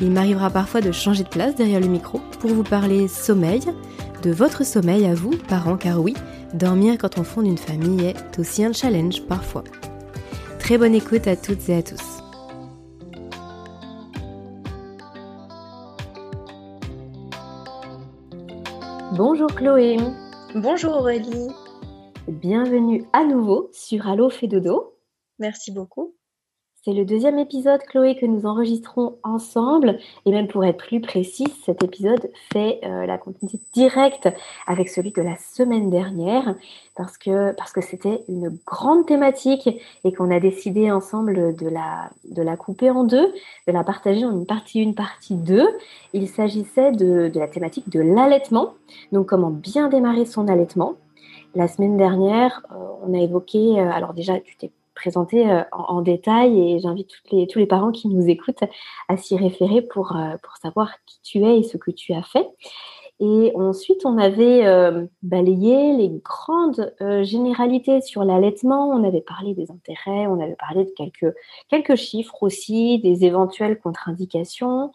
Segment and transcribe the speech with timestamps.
[0.00, 3.62] Il m'arrivera parfois de changer de place derrière le micro pour vous parler sommeil,
[4.22, 6.14] de votre sommeil à vous, parents, car oui,
[6.52, 9.64] dormir quand on fonde une famille est aussi un challenge parfois.
[10.58, 12.02] Très bonne écoute à toutes et à tous.
[19.16, 19.96] Bonjour Chloé.
[20.54, 21.48] Bonjour Aurélie.
[22.28, 24.94] Bienvenue à nouveau sur Allo Fait Dodo.
[25.38, 26.15] Merci beaucoup.
[26.86, 29.98] C'est le deuxième épisode, Chloé, que nous enregistrons ensemble.
[30.24, 34.28] Et même pour être plus précise, cet épisode fait euh, la continuité directe
[34.68, 36.54] avec celui de la semaine dernière,
[36.94, 39.68] parce que parce que c'était une grande thématique
[40.04, 43.34] et qu'on a décidé ensemble de la, de la couper en deux,
[43.66, 45.66] de la partager en une partie 1, partie 2.
[46.12, 48.74] Il s'agissait de, de la thématique de l'allaitement.
[49.10, 50.94] Donc comment bien démarrer son allaitement.
[51.56, 56.02] La semaine dernière, euh, on a évoqué, euh, alors déjà, tu t'es présenter euh, en,
[56.02, 58.64] détail et j'invite les, tous les parents qui nous écoutent
[59.08, 62.22] à s'y référer pour, euh, pour savoir qui tu es et ce que tu as
[62.22, 62.48] fait.
[63.20, 68.90] Et ensuite, on avait euh, balayé les grandes généralités sur l'allaitement.
[68.90, 71.34] On avait parlé des intérêts, on avait parlé de quelques,
[71.70, 74.90] quelques chiffres aussi, des éventuelles contre-indications.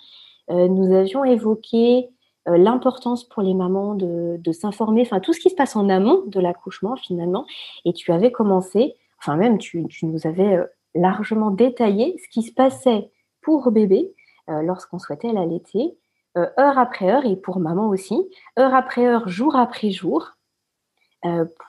[0.49, 2.09] nous avions évoqué
[2.45, 6.21] l'importance pour les mamans de, de s'informer, enfin tout ce qui se passe en amont
[6.27, 7.47] de l'accouchement finalement.
[7.85, 10.65] Et tu avais commencé enfin même tu, nous avais euh,
[10.95, 13.11] largement détaillé ce qui se passait
[13.41, 14.13] pour bébé
[14.49, 15.97] euh, lorsqu'on souhaitait l'allaiter,
[16.37, 20.31] euh, heure après heure, et pour maman aussi, heure après heure, jour après jour.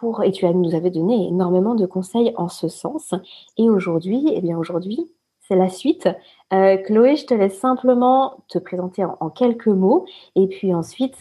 [0.00, 3.14] pour, et tu nous avais donné énormément de conseils en ce sens.
[3.58, 6.08] Et aujourd'hui, eh bien aujourd'hui, c'est la suite.
[6.50, 11.18] Chloé, je te laisse simplement te présenter en, en quelques mots, et puis ensuite,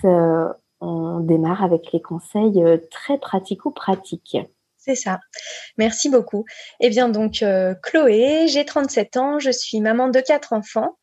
[0.80, 4.38] on démarre avec les conseils très pratico-pratiques.
[4.84, 5.20] C'est ça.
[5.78, 6.44] Merci beaucoup.
[6.80, 10.98] Eh bien donc euh, Chloé, j'ai 37 ans, je suis maman de quatre enfants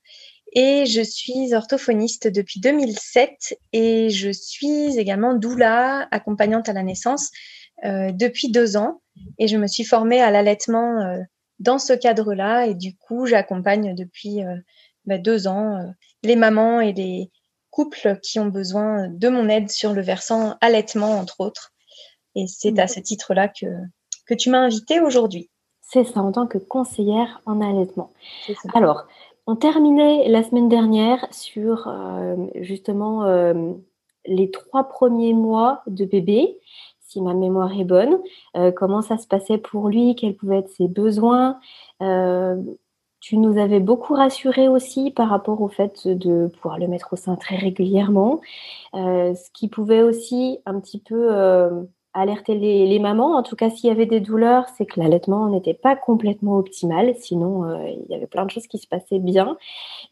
[0.52, 7.30] et je suis orthophoniste depuis 2007 et je suis également doula, accompagnante à la naissance
[7.84, 9.00] euh, depuis deux ans
[9.38, 11.18] et je me suis formée à l'allaitement euh,
[11.60, 14.40] dans ce cadre-là et du coup j'accompagne depuis
[15.04, 15.78] bah, deux ans
[16.24, 17.30] les mamans et les
[17.70, 21.72] couples qui ont besoin de mon aide sur le versant allaitement entre autres.
[22.38, 23.66] Et c'est à ce titre-là que,
[24.24, 25.50] que tu m'as invitée aujourd'hui.
[25.80, 28.12] C'est ça, en tant que conseillère en allaitement.
[28.74, 29.06] Alors,
[29.48, 33.72] on terminait la semaine dernière sur euh, justement euh,
[34.24, 36.60] les trois premiers mois de bébé,
[37.00, 38.18] si ma mémoire est bonne,
[38.56, 41.58] euh, comment ça se passait pour lui, quels pouvaient être ses besoins?
[43.20, 47.16] tu nous avais beaucoup rassuré aussi par rapport au fait de pouvoir le mettre au
[47.16, 48.40] sein très régulièrement,
[48.94, 51.28] ce qui pouvait aussi un petit peu
[52.14, 53.36] alerter les, mamans.
[53.36, 57.14] En tout cas, s'il y avait des douleurs, c'est que l'allaitement n'était pas complètement optimal.
[57.16, 59.56] Sinon, euh, il y avait plein de choses qui se passaient bien.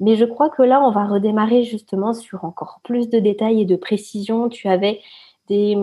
[0.00, 3.64] Mais je crois que là, on va redémarrer justement sur encore plus de détails et
[3.64, 4.48] de précisions.
[4.48, 5.00] Tu avais
[5.48, 5.76] des,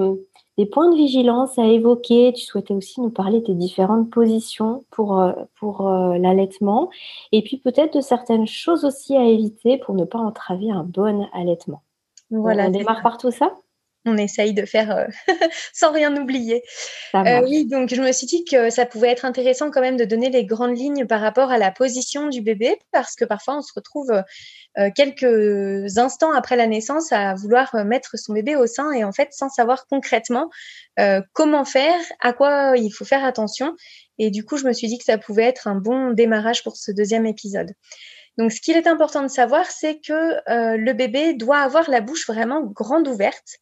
[0.71, 2.33] points de vigilance à évoquer.
[2.33, 6.89] Tu souhaitais aussi nous parler des différentes positions pour, euh, pour euh, l'allaitement.
[7.31, 11.27] Et puis peut-être de certaines choses aussi à éviter pour ne pas entraver un bon
[11.33, 11.81] allaitement.
[12.30, 12.68] Voilà.
[12.68, 13.54] On démarre par tout ça?
[14.05, 15.05] On essaye de faire euh,
[15.73, 16.63] sans rien oublier.
[17.15, 20.05] Euh, oui, donc je me suis dit que ça pouvait être intéressant quand même de
[20.05, 23.61] donner les grandes lignes par rapport à la position du bébé, parce que parfois on
[23.61, 24.11] se retrouve
[24.95, 29.29] quelques instants après la naissance à vouloir mettre son bébé au sein et en fait
[29.31, 30.49] sans savoir concrètement
[31.33, 33.75] comment faire, à quoi il faut faire attention.
[34.17, 36.75] Et du coup, je me suis dit que ça pouvait être un bon démarrage pour
[36.75, 37.71] ce deuxième épisode.
[38.38, 40.39] Donc, ce qu'il est important de savoir, c'est que
[40.75, 43.59] le bébé doit avoir la bouche vraiment grande ouverte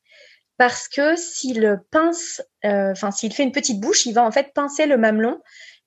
[0.61, 4.85] parce que s'il pince, enfin s'il fait une petite bouche, il va en fait pincer
[4.85, 5.39] le mamelon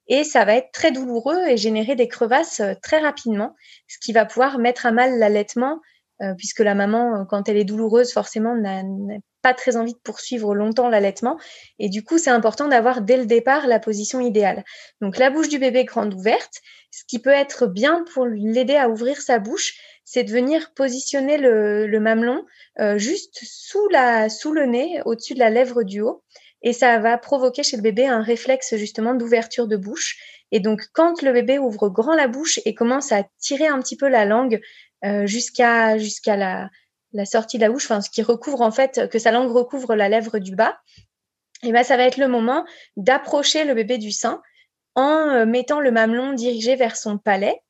[0.09, 3.55] et ça va être très douloureux et générer des crevasses euh, très rapidement,
[3.87, 5.81] ce qui va pouvoir mettre à mal l'allaitement,
[6.23, 8.83] euh, puisque la maman, euh, quand elle est douloureuse, forcément n'a
[9.43, 11.39] pas très envie de poursuivre longtemps l'allaitement.
[11.79, 14.65] Et du coup, c'est important d'avoir dès le départ la position idéale.
[15.01, 16.61] Donc la bouche du bébé grande ouverte,
[16.91, 19.75] ce qui peut être bien pour l'aider à ouvrir sa bouche,
[20.05, 22.45] c'est de venir positionner le, mamelon
[22.97, 26.23] juste sous, la, sous le nez, au-dessus de la lèvre du haut
[26.65, 30.17] et ça va provoquer chez le bébé un réflexe justement d'ouverture de bouche.
[30.51, 33.97] Et donc quand le bébé ouvre grand la bouche et commence à tirer un petit
[33.97, 34.61] peu la langue
[35.05, 36.71] euh, jusqu'à jusqu'à la,
[37.13, 39.95] la sortie de la bouche, enfin ce qui recouvre en fait que sa langue recouvre
[39.95, 40.79] la lèvre du bas,
[41.63, 42.65] et ben ça va être le moment
[42.97, 44.41] d'approcher le bébé du sein
[44.95, 47.61] en euh, mettant le mamelon dirigé vers son palais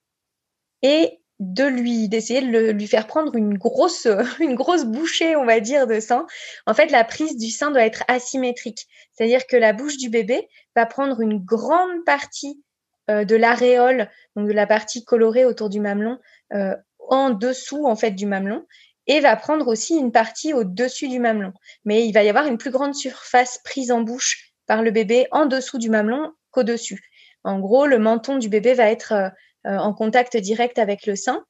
[0.83, 4.07] et de lui d'essayer de lui faire prendre une grosse
[4.41, 6.27] une grosse bouchée on va dire de sein.
[6.67, 8.87] En fait la prise du sein doit être asymétrique.
[9.13, 12.63] C'est-à-dire que la bouche du bébé va prendre une grande partie
[13.11, 16.19] euh, de l'aréole donc de la partie colorée autour du mamelon
[16.53, 16.75] euh,
[17.09, 18.65] en dessous en fait du mamelon
[19.07, 21.53] et va prendre aussi une partie au-dessus du mamelon.
[21.85, 25.27] Mais il va y avoir une plus grande surface prise en bouche par le bébé
[25.31, 27.11] en dessous du mamelon qu'au-dessus.
[27.43, 29.29] En gros le menton du bébé va être euh,
[29.65, 31.45] en contact direct avec le sein.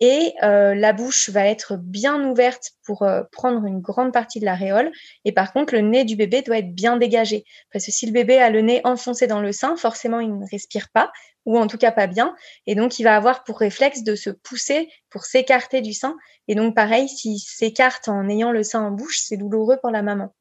[0.00, 4.46] Et euh, la bouche va être bien ouverte pour euh, prendre une grande partie de
[4.46, 4.90] l'aréole.
[5.26, 7.44] Et par contre, le nez du bébé doit être bien dégagé.
[7.70, 10.46] Parce que si le bébé a le nez enfoncé dans le sein, forcément, il ne
[10.50, 11.12] respire pas,
[11.44, 12.34] ou en tout cas pas bien.
[12.66, 16.16] Et donc, il va avoir pour réflexe de se pousser pour s'écarter du sein.
[16.48, 20.00] Et donc, pareil, s'il s'écarte en ayant le sein en bouche, c'est douloureux pour la
[20.00, 20.32] maman.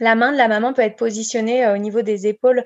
[0.00, 2.64] La main de la maman peut être positionnée au niveau des épaules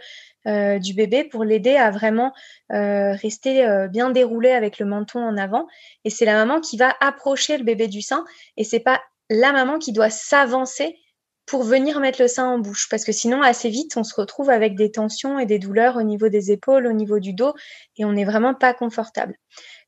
[0.49, 2.33] euh, du bébé pour l'aider à vraiment
[2.73, 5.69] euh, rester euh, bien déroulé avec le menton en avant.
[6.05, 8.25] Et c'est la maman qui va approcher le bébé du sein
[8.57, 10.99] et c'est pas la maman qui doit s'avancer
[11.47, 14.51] pour venir mettre le sein en bouche parce que sinon assez vite on se retrouve
[14.51, 17.55] avec des tensions et des douleurs au niveau des épaules, au niveau du dos
[17.97, 19.37] et on n'est vraiment pas confortable.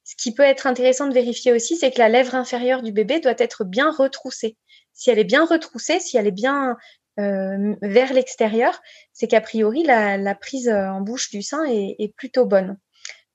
[0.05, 3.19] Ce qui peut être intéressant de vérifier aussi, c'est que la lèvre inférieure du bébé
[3.19, 4.57] doit être bien retroussée.
[4.93, 6.77] Si elle est bien retroussée, si elle est bien
[7.20, 8.81] euh, vers l'extérieur,
[9.12, 12.76] c'est qu'a priori la, prise euh, en bouche du sein est, plutôt bonne.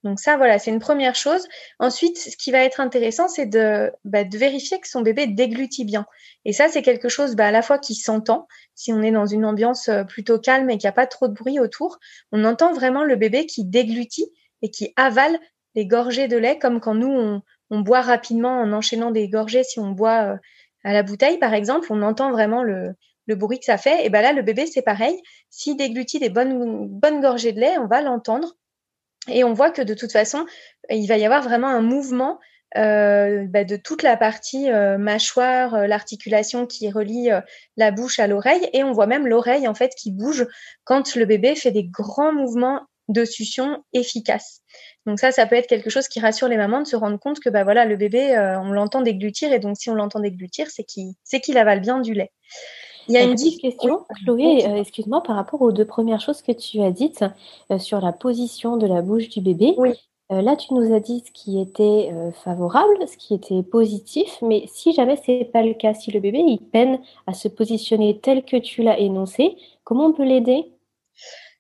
[0.03, 1.45] Donc ça, voilà, c'est une première chose.
[1.77, 5.83] Ensuite, ce qui va être intéressant, c'est de, bah, de, vérifier que son bébé déglutit
[5.83, 6.05] bien.
[6.45, 8.47] Et ça, c'est quelque chose bah, à la fois qui s'entend.
[8.75, 11.27] Si on est dans une ambiance euh, plutôt calme et qu'il n'y a pas trop
[11.27, 11.99] de bruit autour,
[12.31, 14.31] on entend vraiment le bébé qui déglutit
[14.61, 15.37] et qui avale
[15.75, 19.63] les gorgées de lait, comme quand nous, on, boit rapidement en enchaînant des gorgées.
[19.63, 20.37] Si on boit
[20.83, 22.95] à la bouteille, par exemple, on entend vraiment le,
[23.29, 24.05] le bruit que ça fait.
[24.05, 25.21] Et ben là, le bébé, c'est pareil.
[25.49, 28.55] S'il déglutit des bonnes, gorgées de lait, on va l'entendre.
[29.27, 30.45] Et on voit que de toute façon,
[30.89, 32.39] il va y avoir vraiment un mouvement
[32.77, 37.29] euh, bah, de toute la partie euh, mâchoire, euh, l'articulation qui relie
[37.77, 38.67] la bouche à l'oreille.
[38.73, 40.47] Et on voit même l'oreille en fait qui bouge
[40.83, 44.61] quand le bébé fait des grands mouvements de succion efficaces.
[45.05, 47.39] Donc ça, ça peut être quelque chose qui rassure les mamans de se rendre compte
[47.39, 50.83] que bah voilà, le bébé, on l'entend déglutir et donc si on l'entend déglutir, c'est
[51.41, 52.31] qu'il avale bien du lait.
[53.09, 56.43] Il y a une petite question, Chloé, euh, excuse-moi, par rapport aux deux premières choses
[56.43, 57.25] que tu as dites
[57.71, 59.73] euh, sur la position de la bouche du bébé.
[59.77, 59.93] Oui.
[60.31, 64.65] Euh, là, tu nous as dit ce qui était favorable, ce qui était positif, mais
[64.67, 68.19] si jamais ce n'est pas le cas, si le bébé il peine à se positionner
[68.19, 70.71] tel que tu l'as énoncé, comment on peut l'aider?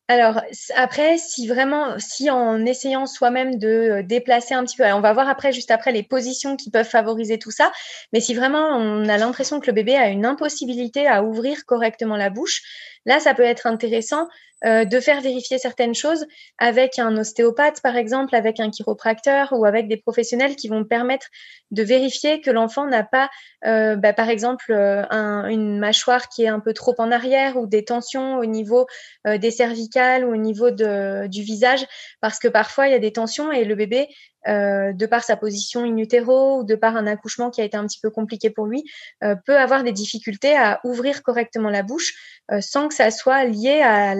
[0.09, 0.41] Alors
[0.75, 5.13] après, si vraiment, si en essayant soi-même de euh, déplacer un petit peu, on va
[5.13, 7.71] voir après, juste après, les positions qui peuvent favoriser tout ça.
[8.11, 12.17] Mais si vraiment on a l'impression que le bébé a une impossibilité à ouvrir correctement
[12.17, 12.63] la bouche,
[13.05, 14.27] là, ça peut être intéressant
[14.65, 16.25] euh, de faire vérifier certaines choses
[16.57, 21.27] avec un ostéopathe, par exemple, avec un chiropracteur ou avec des professionnels qui vont permettre
[21.71, 23.29] de vérifier que l'enfant n'a pas,
[23.65, 25.03] euh, bah, par exemple, euh,
[25.45, 28.85] une mâchoire qui est un peu trop en arrière ou des tensions au niveau
[29.25, 31.85] des cervicales ou au niveau du visage,
[32.19, 34.07] parce que parfois il y a des tensions et le bébé
[34.47, 37.75] euh, de par sa position in utero ou de par un accouchement qui a été
[37.75, 38.85] un petit peu compliqué pour lui,
[39.21, 42.13] euh, peut avoir des difficultés à ouvrir correctement la bouche
[42.51, 44.15] euh, sans que ça soit lié à,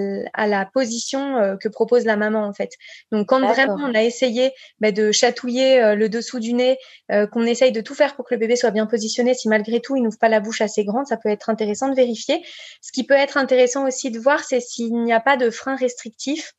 [0.48, 2.72] la position que propose la maman en fait.
[3.12, 6.78] Donc quand vraiment on a essayé bah, de chatouiller le dessous du nez,
[7.32, 9.96] qu'on essaye de tout faire pour que le bébé soit bien positionné, si malgré tout
[9.96, 12.44] il n'ouvre pas la bouche assez grande, ça peut être intéressant de vérifier.
[12.82, 15.76] Ce qui peut être intéressant aussi de voir, c'est s'il n'y a pas de frein
[15.76, 16.54] restrictif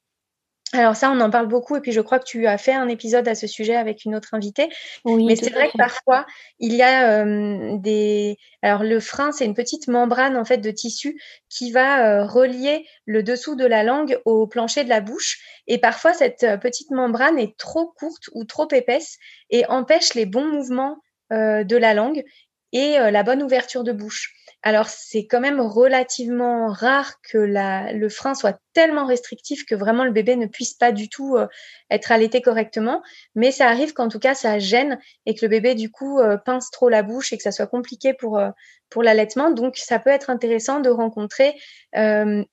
[0.73, 2.89] alors ça, on en parle beaucoup et puis je crois que tu as fait un
[2.89, 4.69] épisode à ce sujet avec une autre invitée.
[5.05, 6.27] Oui, Mais c'est vrai que parfois,
[6.61, 8.37] il y a euh, des...
[8.63, 12.87] Alors le frein, c'est une petite membrane en fait de tissu qui va euh, relier
[13.05, 15.41] le dessous de la langue au plancher de la bouche.
[15.67, 19.19] Et parfois, cette euh, petite membrane est trop courte ou trop épaisse
[19.51, 20.99] et empêche les bons mouvements
[21.33, 22.25] de la langue
[22.73, 24.35] et la bonne ouverture de bouche.
[24.63, 30.11] Alors, c'est quand même relativement rare que le frein soit tellement restrictif que vraiment le
[30.11, 31.47] bébé ne puisse pas du tout euh,
[31.91, 33.03] être allaité correctement.
[33.35, 36.37] Mais ça arrive qu'en tout cas, ça gêne et que le bébé, du coup, euh,
[36.37, 38.51] pince trop la bouche et que ça soit compliqué pour, euh,
[38.91, 39.51] pour l'allaitement.
[39.51, 41.55] Donc, ça peut être intéressant de rencontrer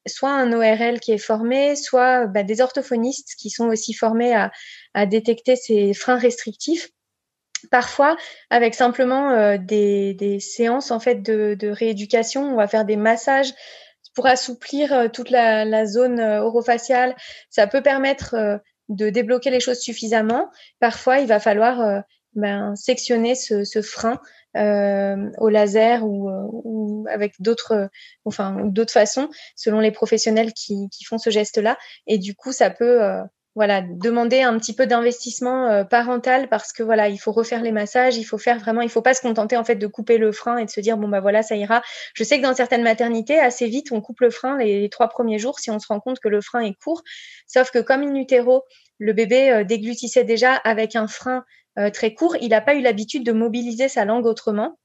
[0.07, 4.51] soit un ORL qui est formé, soit bah, des orthophonistes qui sont aussi formés à,
[4.93, 6.89] à détecter ces freins restrictifs
[7.71, 8.17] Parfois,
[8.49, 13.53] avec simplement euh, des, séances en fait de, rééducation, on va faire des massages
[14.13, 17.15] pour assouplir euh, toute la, zone euh, orofaciale.
[17.49, 20.49] Ça peut permettre de débloquer les choses suffisamment.
[20.79, 24.19] Parfois, il va falloir ben, sectionner ce, frein
[24.55, 27.89] au laser ou, avec d'autres,
[28.23, 31.77] enfin d'autres façons, selon les professionnels qui, qui font ce geste-là.
[32.07, 33.01] Et du coup, ça peut
[33.57, 37.71] voilà, demander un petit peu d'investissement euh, parental parce que voilà, il faut refaire les
[37.71, 40.31] massages, il faut faire vraiment, il faut pas se contenter en fait de couper le
[40.31, 41.81] frein et de se dire bon bah voilà, ça ira.
[42.13, 45.39] Je sais que dans certaines maternités, assez vite, on coupe le frein les, trois premiers
[45.39, 47.01] jours si on se rend compte que le frein est court.
[47.47, 48.63] Sauf que comme in utero,
[48.99, 51.43] le bébé euh, déglutissait déjà avec un frein
[51.79, 54.77] euh, très court, il n'a pas eu l'habitude de mobiliser sa langue autrement.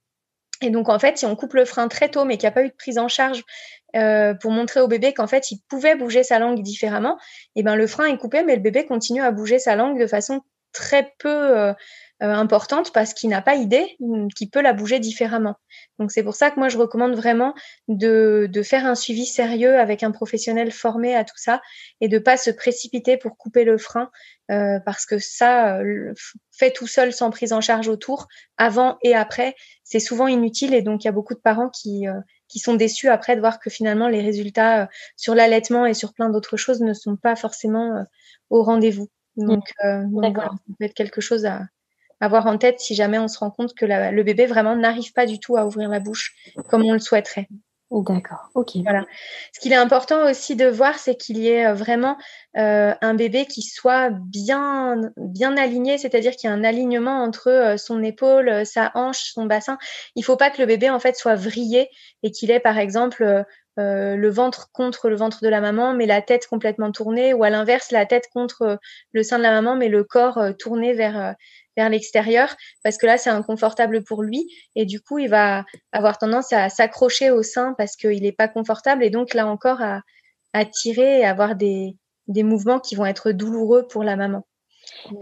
[0.62, 2.54] Et donc, en fait, si on coupe le frein très tôt, mais qu'il n'y a
[2.54, 3.42] pas eu de prise en charge
[3.96, 7.18] euh, pour montrer au bébé qu'en fait, il pouvait bouger sa langue différemment,
[7.56, 10.06] et ben le frein est coupé, mais le bébé continue à bouger sa langue de
[10.06, 11.72] façon très peu euh,
[12.22, 13.96] euh, importante parce qu'il n'a pas idée
[14.36, 15.56] qu'il peut la bouger différemment.
[15.98, 17.54] Donc c'est pour ça que moi je recommande vraiment
[17.88, 21.60] de, faire un suivi sérieux avec un professionnel formé à tout ça
[22.00, 24.10] et de pas se précipiter pour couper le frein
[24.50, 25.80] euh, parce que ça
[26.56, 30.82] fait tout seul sans prise en charge autour, avant et après, c'est souvent inutile et
[30.82, 32.06] donc il y a beaucoup de parents qui
[32.52, 36.28] qui sont déçus après de voir que finalement les résultats sur l'allaitement et sur plein
[36.28, 38.04] d'autres choses ne sont pas forcément
[38.50, 39.08] au rendez-vous.
[39.38, 41.62] Donc, euh, donc ça peut être quelque chose à,
[42.20, 45.26] avoir en tête si jamais on se rend compte que le bébé vraiment n'arrive pas
[45.26, 46.34] du tout à ouvrir la bouche
[46.68, 47.48] comme on le souhaiterait.
[48.00, 48.70] D'accord, ok.
[48.84, 49.04] Voilà.
[49.52, 52.16] Ce qu'il est important aussi de voir, c'est qu'il y ait euh, vraiment
[52.56, 57.48] euh, un bébé qui soit bien, bien aligné, c'est-à-dire qu'il y a un alignement entre
[57.48, 59.76] euh, son épaule, sa hanche, son bassin.
[60.16, 61.90] Il ne faut pas que le bébé en fait soit vrillé
[62.22, 63.44] et qu'il ait par exemple
[63.78, 67.48] le ventre contre le ventre de la maman, mais la tête complètement tournée, ou à
[67.48, 68.78] l'inverse, la tête contre
[69.12, 71.34] le sein de la maman, mais le corps tourné vers,
[71.76, 76.18] vers l'extérieur parce que là c'est inconfortable pour lui et du coup il va avoir
[76.18, 80.02] tendance à s'accrocher au sein parce qu'il n'est pas confortable et donc là encore à,
[80.52, 81.96] à tirer et avoir des,
[82.28, 84.44] des mouvements qui vont être douloureux pour la maman.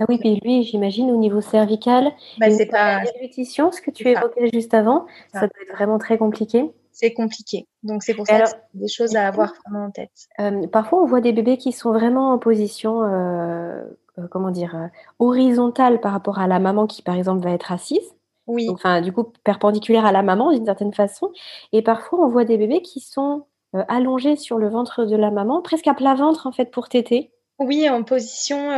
[0.00, 4.08] Ah oui, puis lui, j'imagine au niveau cervical, bah, c'est pas répétition, ce que tu
[4.08, 5.40] évoquais juste avant, ça.
[5.40, 6.70] doit être vraiment très compliqué.
[6.92, 10.10] C'est compliqué, donc c'est pour ça que c'est des choses à avoir vraiment en tête.
[10.38, 13.82] Euh, parfois, on voit des bébés qui sont vraiment en position euh,
[14.18, 14.86] euh, comment dire, euh,
[15.18, 18.14] horizontale par rapport à la maman qui, par exemple, va être assise.
[18.46, 18.68] Oui.
[18.68, 21.30] enfin, du coup, perpendiculaire à la maman d'une certaine façon.
[21.72, 25.30] Et parfois, on voit des bébés qui sont euh, allongés sur le ventre de la
[25.30, 27.30] maman, presque à plat ventre en fait pour téter.
[27.60, 28.70] Oui, en position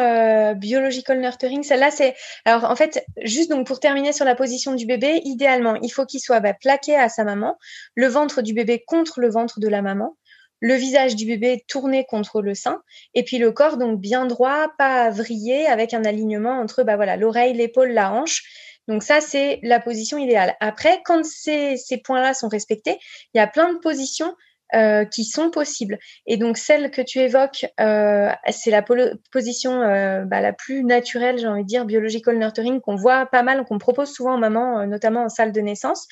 [0.57, 1.62] biological nurturing.
[1.62, 2.17] Celle-là, c'est.
[2.45, 6.05] Alors, en fait, juste donc pour terminer sur la position du bébé, idéalement, il faut
[6.05, 7.57] qu'il soit bah, plaqué à sa maman,
[7.95, 10.17] le ventre du bébé contre le ventre de la maman,
[10.62, 12.83] le visage du bébé tourné contre le sein,
[13.14, 17.16] et puis le corps donc bien droit, pas vrillé, avec un alignement entre bah voilà
[17.16, 18.42] l'oreille, l'épaule, la hanche.
[18.88, 20.54] Donc ça, c'est la position idéale.
[20.61, 22.99] Après, quand ces, points-là sont respectés,
[23.35, 24.35] il y a plein de positions
[24.75, 25.99] euh, qui sont possibles.
[26.26, 28.85] Et donc celle que tu évoques, euh, c'est la
[29.33, 33.42] position euh, bah, la plus naturelle, j'ai envie de dire, biological nurturing, qu'on voit pas
[33.42, 36.07] mal, qu'on propose souvent aux mamans, notamment en salle de naissance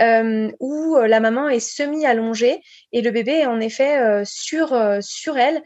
[0.00, 2.60] euh, où euh, la maman est semi-allongée
[2.92, 5.62] et le bébé est en effet euh, sur, euh, sur elle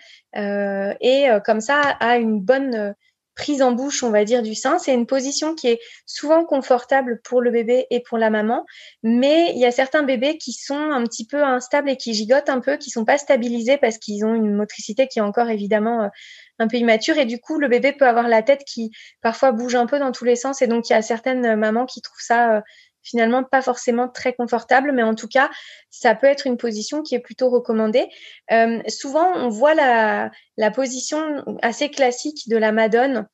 [1.00, 2.95] et comme ça a une bonne
[3.37, 4.81] prise en bouche, on va dire, du sein.
[4.81, 8.64] C'est une position qui est souvent confortable pour le bébé et pour la maman,
[9.04, 12.49] mais il y a certains bébés qui sont un petit peu instables et qui gigotent
[12.49, 16.11] un peu, qui sont pas stabilisés parce qu'ils ont une motricité qui est encore évidemment
[16.59, 18.90] un peu immature et du coup le bébé peut avoir la tête qui
[19.23, 21.87] parfois bouge un peu dans tous les sens et donc il y a certaines mamans
[21.87, 22.62] qui trouvent ça
[23.04, 25.50] finalement pas forcément très confortable, mais en tout cas,
[25.90, 28.08] ça peut être une position qui est plutôt recommandée.
[28.50, 30.30] Euh, souvent, on voit la,
[30.73, 33.28] position assez classique de la Madone.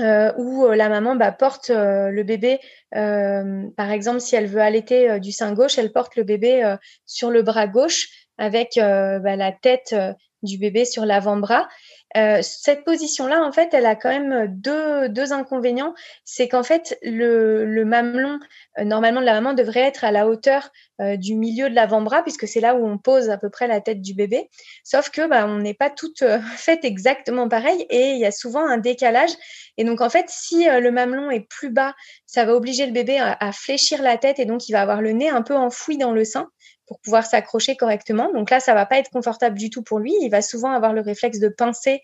[0.00, 2.60] Euh, où euh, la maman bah, porte le bébé,
[2.92, 7.42] par exemple, si elle veut allaiter du sein gauche, elle porte le bébé sur le
[7.42, 8.08] bras gauche
[8.38, 9.94] avec bah, la tête
[10.42, 11.68] du bébé sur l'avant-bras.
[12.16, 15.94] Euh, cette position-là, en fait, elle a quand même deux, deux inconvénients.
[16.24, 18.38] C'est qu'en fait, le, le mamelon,
[18.78, 22.22] euh, normalement, de la maman devrait être à la hauteur euh, du milieu de l'avant-bras,
[22.22, 24.50] puisque c'est là où on pose à peu près la tête du bébé.
[24.84, 26.24] Sauf que bah, on n'est pas toutes
[26.56, 29.32] faites exactement pareil et il y a souvent un décalage.
[29.78, 31.94] Et donc, en fait, si le mamelon est plus bas,
[32.26, 35.00] ça va obliger le bébé à, à fléchir la tête et donc il va avoir
[35.00, 36.50] le nez un peu enfoui dans le sein
[36.86, 38.30] pour pouvoir s'accrocher correctement.
[38.32, 40.12] Donc là, ça va pas être confortable du tout pour lui.
[40.20, 42.02] Il va souvent avoir le réflexe de pincer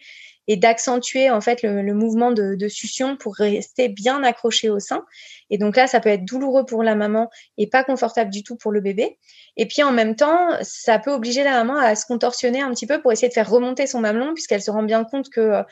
[0.48, 5.04] et d'accentuer en fait le, mouvement de, de, succion pour rester bien accroché au sein.
[5.50, 8.56] Et donc là, ça peut être douloureux pour la maman et pas confortable du tout
[8.56, 9.18] pour le bébé.
[9.58, 12.86] Et puis en même temps, ça peut obliger la maman à se contorsionner un petit
[12.86, 15.62] peu pour essayer de faire remonter son mamelon puisqu'elle se rend bien compte que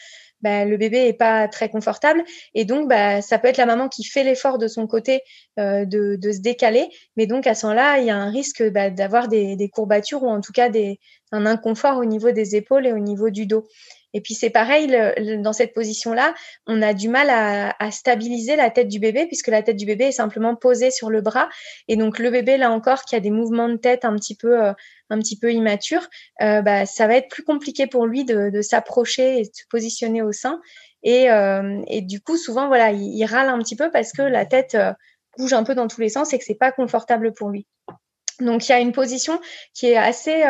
[0.42, 2.22] bah, le bébé est pas très confortable
[2.54, 5.22] et donc bah, ça peut être la maman qui fait l'effort de son côté
[5.58, 8.62] euh, de, de, se décaler, mais donc à ce moment-là, il y a un risque
[8.70, 10.98] bah, d'avoir des, des, courbatures ou en tout cas des,
[11.32, 13.66] un inconfort au niveau des épaules et au niveau du dos.
[14.16, 14.86] Et puis c'est pareil,
[15.42, 16.34] dans cette position-là,
[16.66, 20.04] on a du mal à, stabiliser la tête du bébé puisque la tête du bébé
[20.04, 21.50] est simplement posée sur le bras.
[21.86, 24.64] Et donc le bébé, là encore, qui a des mouvements de tête un petit peu,
[24.64, 24.72] euh,
[25.42, 26.08] immatures,
[26.40, 30.22] euh, bah, ça va être plus compliqué pour lui de, s'approcher et de se positionner
[30.22, 30.62] au sein.
[31.02, 34.22] Et, euh, et, du coup, souvent, voilà, il, il, râle un petit peu parce que
[34.22, 34.78] la tête
[35.36, 37.66] bouge un peu dans tous les sens et que c'est pas confortable pour lui.
[38.40, 39.40] Donc il y a une position
[39.74, 40.42] qui est assez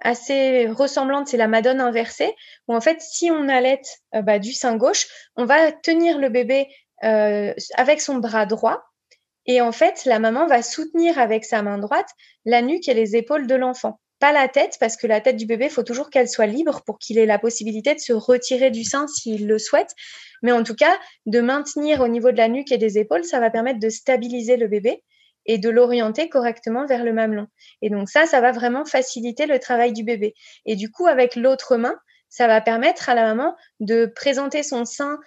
[0.00, 2.34] assez ressemblante, c'est la madone inversée,
[2.68, 3.80] où en fait, si on allait
[4.14, 6.68] euh, bah, du sein gauche, on va tenir le bébé
[7.04, 8.82] euh, avec son bras droit,
[9.46, 12.08] et en fait, la maman va soutenir avec sa main droite
[12.44, 14.00] la nuque et les épaules de l'enfant.
[14.18, 16.82] Pas la tête, parce que la tête du bébé, il faut toujours qu'elle soit libre
[16.84, 19.90] pour qu'il ait la possibilité de se retirer du sein s'il le souhaite.
[20.42, 23.40] Mais en tout cas, de maintenir au niveau de la nuque et des épaules, ça
[23.40, 25.02] va permettre de stabiliser le bébé
[25.46, 27.46] et de l'orienter correctement vers le mamelon.
[27.82, 30.34] Et donc ça, ça va vraiment faciliter le travail du bébé.
[30.64, 31.96] Et du coup, avec l'autre main,
[32.28, 35.18] ça va permettre à la maman de présenter son sein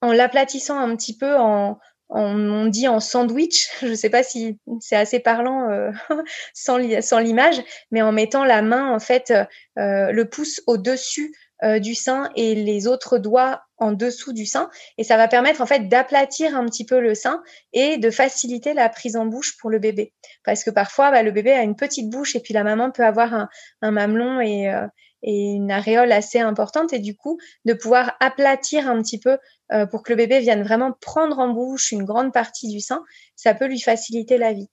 [0.00, 1.78] en l'aplatissant un petit peu en,
[2.08, 5.90] on dit en sandwich, je ne sais pas si c'est assez parlant euh,
[6.54, 9.32] sans, l'image, mais en mettant la main, en fait,
[9.78, 14.68] euh, le pouce au-dessus euh, du sein et les autres doigts en dessous du sein.
[14.98, 18.74] Et ça va permettre en fait d'aplatir un petit peu le sein et de faciliter
[18.74, 20.12] la prise en bouche pour le bébé.
[20.44, 23.04] Parce que parfois, bah, le bébé a une petite bouche et puis la maman peut
[23.04, 24.86] avoir un, mamelon et, euh,
[25.22, 26.92] une aréole assez importante.
[26.92, 29.38] Et du coup, de pouvoir aplatir un petit peu
[29.72, 33.02] euh, pour que le bébé vienne vraiment prendre en bouche une grande partie du sein,
[33.36, 34.68] ça peut lui faciliter la vie.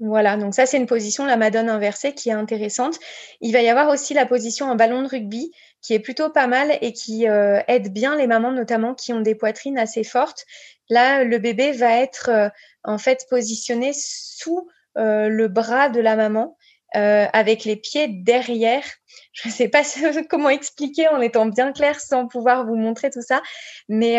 [0.00, 2.98] Voilà, donc ça c'est une position, la madone inversée, qui est intéressante.
[3.40, 5.50] Il va y avoir aussi la position en ballon de rugby,
[5.82, 9.20] qui est plutôt pas mal et qui euh, aide bien les mamans notamment qui ont
[9.20, 10.44] des poitrines assez fortes.
[10.88, 12.48] Là, le bébé va être euh,
[12.84, 16.56] en fait positionné sous euh, le bras de la maman.
[16.94, 18.84] avec les pieds derrière.
[19.32, 19.82] Je ne sais pas
[20.30, 23.42] comment expliquer en étant bien clair sans pouvoir vous montrer tout ça,
[23.88, 24.16] mais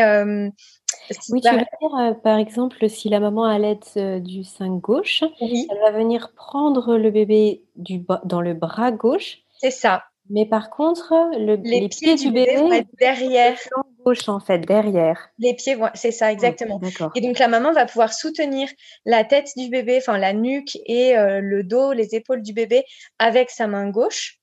[1.30, 5.92] oui, tu veux dire, par exemple, si la maman allaite du sein gauche, elle va
[5.92, 9.40] venir prendre le bébé du dans le bras gauche.
[9.60, 10.04] C'est ça.
[10.30, 13.58] Mais par contre, le, les, pieds, du bébé, vont être derrière.
[14.06, 15.30] Gauche en fait, derrière.
[15.40, 16.80] Les pieds, c'est ça exactement.
[17.16, 18.70] et donc la maman va pouvoir soutenir
[19.06, 22.84] la tête du bébé, enfin la nuque et euh, le dos, les épaules du bébé
[23.18, 24.38] avec sa main gauche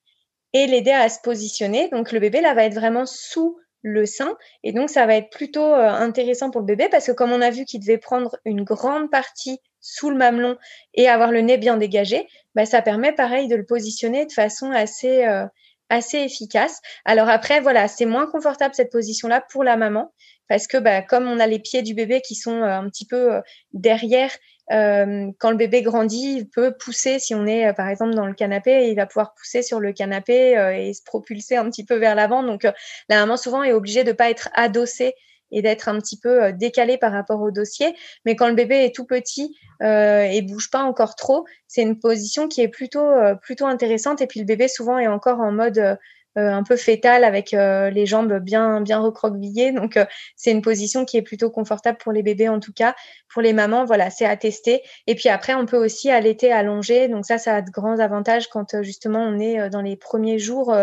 [0.53, 1.89] et l'aider à se positionner.
[1.91, 5.31] Donc le bébé là va être vraiment sous le sein et donc ça va être
[5.31, 8.37] plutôt euh, intéressant pour le bébé parce que comme on a vu qu'il devait prendre
[8.44, 10.57] une grande partie sous le mamelon
[10.94, 14.72] et avoir le nez bien dégagé, bah, ça permet pareil de le positionner de façon
[14.72, 15.46] assez euh,
[15.88, 16.81] assez efficace.
[17.05, 20.12] Alors après, voilà, c'est moins confortable cette position-là pour la maman
[20.49, 23.07] parce que bah, comme on a les pieds du bébé qui sont euh, un petit
[23.07, 23.40] peu
[23.72, 24.33] derrière,
[24.72, 28.35] euh, quand le bébé grandit, il peut pousser, si on est par exemple dans le
[28.35, 32.14] canapé, il va pouvoir pousser sur le canapé et se propulser un petit peu vers
[32.14, 32.42] l'avant.
[32.42, 32.64] Donc
[33.09, 35.14] la maman souvent est obligée de pas être adossée
[35.50, 37.94] et d'être un petit peu euh, décalé par rapport au dossier.
[38.24, 41.98] Mais quand le bébé est tout petit euh, et bouge pas encore trop, c'est une
[41.98, 44.20] position qui est plutôt euh, plutôt intéressante.
[44.20, 45.96] Et puis le bébé souvent est encore en mode euh,
[46.37, 49.72] un peu fétal avec les jambes bien bien recroquevillées.
[49.72, 49.99] Donc
[50.37, 52.94] c'est une position qui est plutôt confortable pour les bébés en tout cas.
[53.33, 54.83] Pour les mamans, voilà, c'est à tester.
[55.07, 57.09] Et puis après, on peut aussi allaiter allongé.
[57.09, 60.75] Donc ça, ça a de grands avantages quand justement on est dans les premiers jours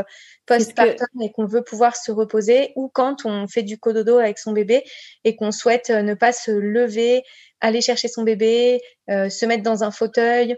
[0.46, 4.52] postpartum et qu'on veut pouvoir se reposer ou quand on fait du cododo avec son
[4.52, 4.84] bébé
[5.24, 7.24] et qu'on souhaite euh, ne pas se lever,
[7.62, 10.58] aller chercher son bébé, euh, se mettre dans un fauteuil,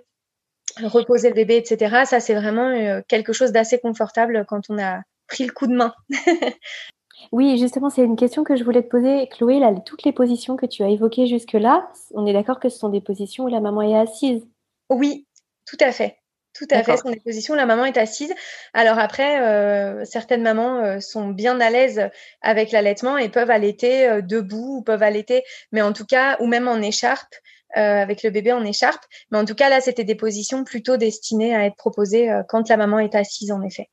[0.84, 2.04] reposer le bébé, etc.
[2.06, 5.76] Ça, c'est vraiment euh, quelque chose d'assez confortable quand on a pris le coup de
[5.76, 5.94] main.
[7.32, 9.28] oui, justement, c'est une question que je voulais te poser.
[9.28, 12.78] Chloé, là, toutes les positions que tu as évoquées jusque-là, on est d'accord que ce
[12.78, 14.46] sont des positions où la maman est assise?
[14.90, 15.26] Oui,
[15.66, 16.18] tout à fait.
[16.56, 18.34] Tout à fait, sont des positions la maman est assise.
[18.74, 22.10] Alors après, euh, certaines mamans euh, sont bien à l'aise
[22.42, 26.48] avec l'allaitement et peuvent allaiter euh, debout ou peuvent allaiter, mais en tout cas, ou
[26.48, 27.36] même en écharpe,
[27.76, 29.04] avec le bébé en écharpe.
[29.32, 32.78] Mais en tout cas, là, c'était des positions plutôt destinées à être proposées quand la
[32.78, 33.90] maman est assise, en effet.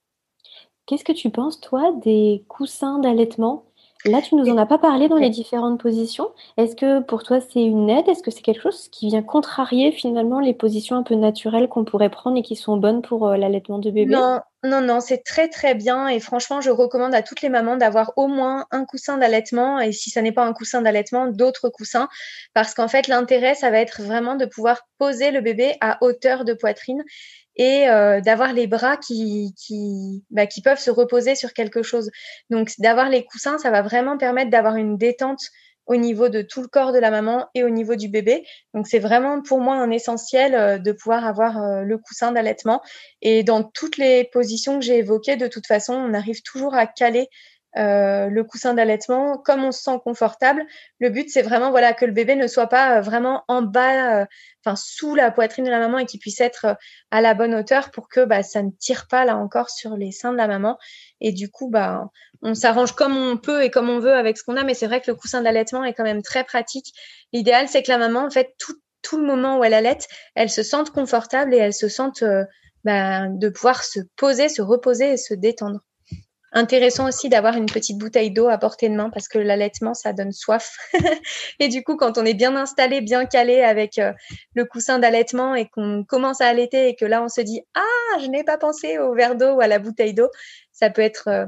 [0.87, 3.65] Qu'est-ce que tu penses, toi, des coussins d'allaitement?
[4.05, 6.31] Là, tu nous en as pas parlé dans les différentes positions.
[6.57, 8.09] Est-ce que pour toi, c'est une aide?
[8.09, 11.85] Est-ce que c'est quelque chose qui vient contrarier finalement les positions un peu naturelles qu'on
[11.85, 14.13] pourrait prendre et qui sont bonnes pour euh, l'allaitement de bébé?
[14.13, 17.77] Non, non, non, c'est très très bien et franchement, je recommande à toutes les mamans
[17.77, 21.69] d'avoir au moins un coussin d'allaitement et si ça n'est pas un coussin d'allaitement, d'autres
[21.69, 22.09] coussins
[22.55, 26.45] parce qu'en fait, l'intérêt, ça va être vraiment de pouvoir poser le bébé à hauteur
[26.45, 27.03] de poitrine
[27.57, 32.11] et euh, d'avoir les bras qui, qui, bah, qui peuvent se reposer sur quelque chose.
[32.49, 35.41] Donc d'avoir les coussins, ça va vraiment permettre d'avoir une détente
[35.87, 38.45] au niveau de tout le corps de la maman et au niveau du bébé.
[38.75, 42.83] Donc c'est vraiment pour moi un essentiel euh, de pouvoir avoir euh, le coussin d'allaitement.
[43.21, 46.87] Et dans toutes les positions que j'ai évoquées, de toute façon, on arrive toujours à
[46.87, 47.29] caler
[47.79, 50.63] euh, le coussin d'allaitement comme on se sent confortable.
[51.01, 54.27] Le but, c'est vraiment voilà que le bébé ne soit pas vraiment en bas,
[54.65, 56.77] enfin sous la poitrine de la maman et qu'il puisse être
[57.11, 60.13] à la bonne hauteur pour que bah, ça ne tire pas là encore sur les
[60.13, 60.79] seins de la maman.
[61.23, 62.11] Et du coup, bah,
[62.43, 64.65] on s'arrange comme on peut et comme on veut avec ce qu'on a.
[64.65, 66.93] Mais c'est vrai que le coussin d'allaitement est quand même très pratique.
[67.33, 68.75] L'idéal, c'est que la maman, en fait, tout,
[69.17, 72.25] le moment où elle allaite, elle se sente confortable et elle se sente
[72.85, 75.81] bah, de pouvoir se poser, se reposer et se détendre.
[76.55, 80.13] Intéressant aussi d'avoir une petite bouteille d'eau à portée de main parce que l'allaitement, ça
[80.13, 80.77] donne soif.
[81.61, 84.13] et du coup, quand on est bien installé, bien calé avec euh,
[84.55, 88.19] le coussin d'allaitement et qu'on commence à allaiter et que là, on se dit Ah,
[88.21, 90.29] je n'ai pas pensé au verre d'eau ou à la bouteille d'eau,
[90.83, 91.47] ça peut être euh,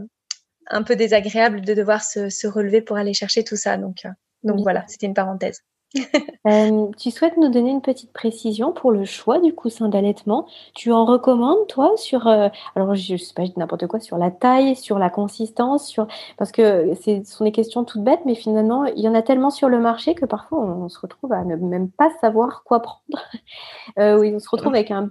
[0.70, 3.76] un peu désagréable de devoir se, relever pour aller chercher tout ça.
[3.76, 4.10] Donc, euh,
[4.44, 5.60] donc voilà, c'était une parenthèse.
[6.46, 10.46] Euh, tu souhaites nous donner une petite précision pour le choix du coussin d'allaitement?
[10.74, 14.76] Tu en recommandes, toi, sur, euh, alors je sais pas, n'importe quoi, sur la taille,
[14.76, 19.00] sur la consistance, sur, parce que ce sont des questions toutes bêtes, mais finalement, il
[19.00, 21.90] y en a tellement sur le marché que parfois on, se retrouve à ne même
[21.90, 23.00] pas savoir quoi prendre.
[23.98, 25.10] Euh, oui, on se retrouve avec un,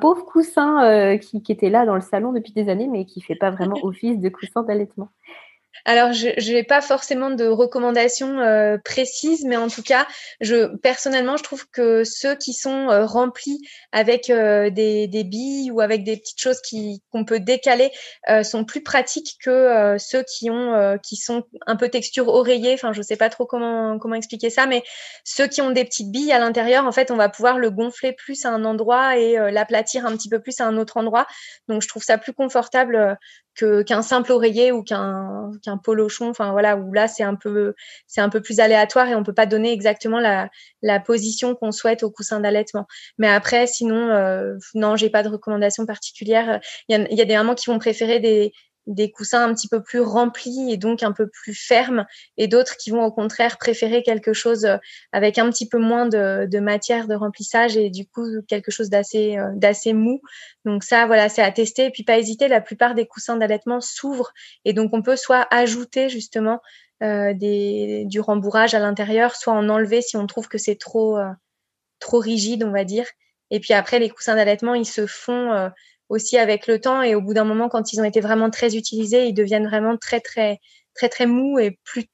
[0.00, 3.34] pauvre coussin qui, qui, était là dans le salon depuis des années, mais qui fait
[3.34, 5.08] pas vraiment office de coussin d'allaitement.
[5.84, 10.06] Alors, je n'ai pas forcément de recommandations euh, précises, mais en tout cas,
[10.40, 13.58] je personnellement, je trouve que ceux qui sont euh, remplis
[13.90, 16.60] avec euh, des, des, billes ou avec des petites choses
[17.10, 17.90] qu'on peut décaler
[18.44, 22.74] sont plus pratiques que ceux qui ont qui sont un peu texture oreiller.
[22.74, 24.82] Enfin, je sais pas trop comment comment expliquer ça, mais
[25.24, 28.12] ceux qui ont des petites billes à l'intérieur, en fait, on va pouvoir le gonfler
[28.12, 31.26] plus à un endroit et l'aplatir un petit peu plus à un autre endroit.
[31.68, 33.18] Donc, je trouve ça plus confortable
[33.54, 37.74] qu'un simple oreiller ou qu'un qu'un polochon enfin voilà où là c'est un peu
[38.06, 40.48] c'est un peu plus aléatoire et on peut pas donner exactement la
[40.80, 42.86] la position qu'on souhaite au coussin d'allaitement.
[43.18, 47.20] Mais après sinon euh, non j'ai pas de recommandation particulière il y a, il y
[47.20, 48.52] a des mamans qui vont préférer des
[48.86, 52.04] des coussins un petit peu plus remplis et donc un peu plus fermes
[52.36, 54.76] et d'autres qui vont au contraire préférer quelque chose euh,
[55.12, 58.90] avec un petit peu moins de, de matière de remplissage et du coup quelque chose
[58.90, 60.20] d'assez euh, d'assez mou.
[60.64, 63.80] Donc ça voilà, c'est à tester et puis pas hésiter, la plupart des coussins d'allaitement
[63.80, 64.32] s'ouvrent
[64.64, 66.60] et donc on peut soit ajouter justement
[67.02, 71.18] euh, des, du rembourrage à l'intérieur, soit en enlever si on trouve que c'est trop
[71.18, 71.30] euh,
[72.00, 73.06] trop rigide, on va dire.
[73.50, 75.70] Et puis après les coussins d'allaitement, ils se font
[76.12, 78.76] aussi avec le temps et au bout d'un moment, quand ils ont été vraiment très
[78.76, 80.60] utilisés, ils deviennent vraiment très très
[80.94, 82.04] très très mous et plus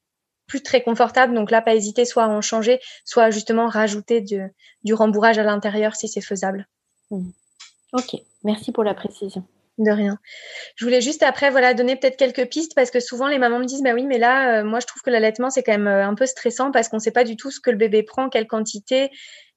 [0.47, 1.35] plus très confortables.
[1.35, 4.41] Donc là, pas hésiter soit à en changer, soit justement rajouter du,
[4.83, 6.67] du rembourrage à l'intérieur si c'est faisable.
[7.11, 7.29] Mmh.
[7.93, 9.45] Ok, merci pour la précision.
[9.79, 10.19] De rien.
[10.75, 13.65] Je voulais juste après voilà donner peut-être quelques pistes parce que souvent les mamans me
[13.65, 16.05] disent bah oui mais là euh, moi je trouve que l'allaitement c'est quand même euh,
[16.05, 18.29] un peu stressant parce qu'on ne sait pas du tout ce que le bébé prend,
[18.29, 19.11] quelle quantité,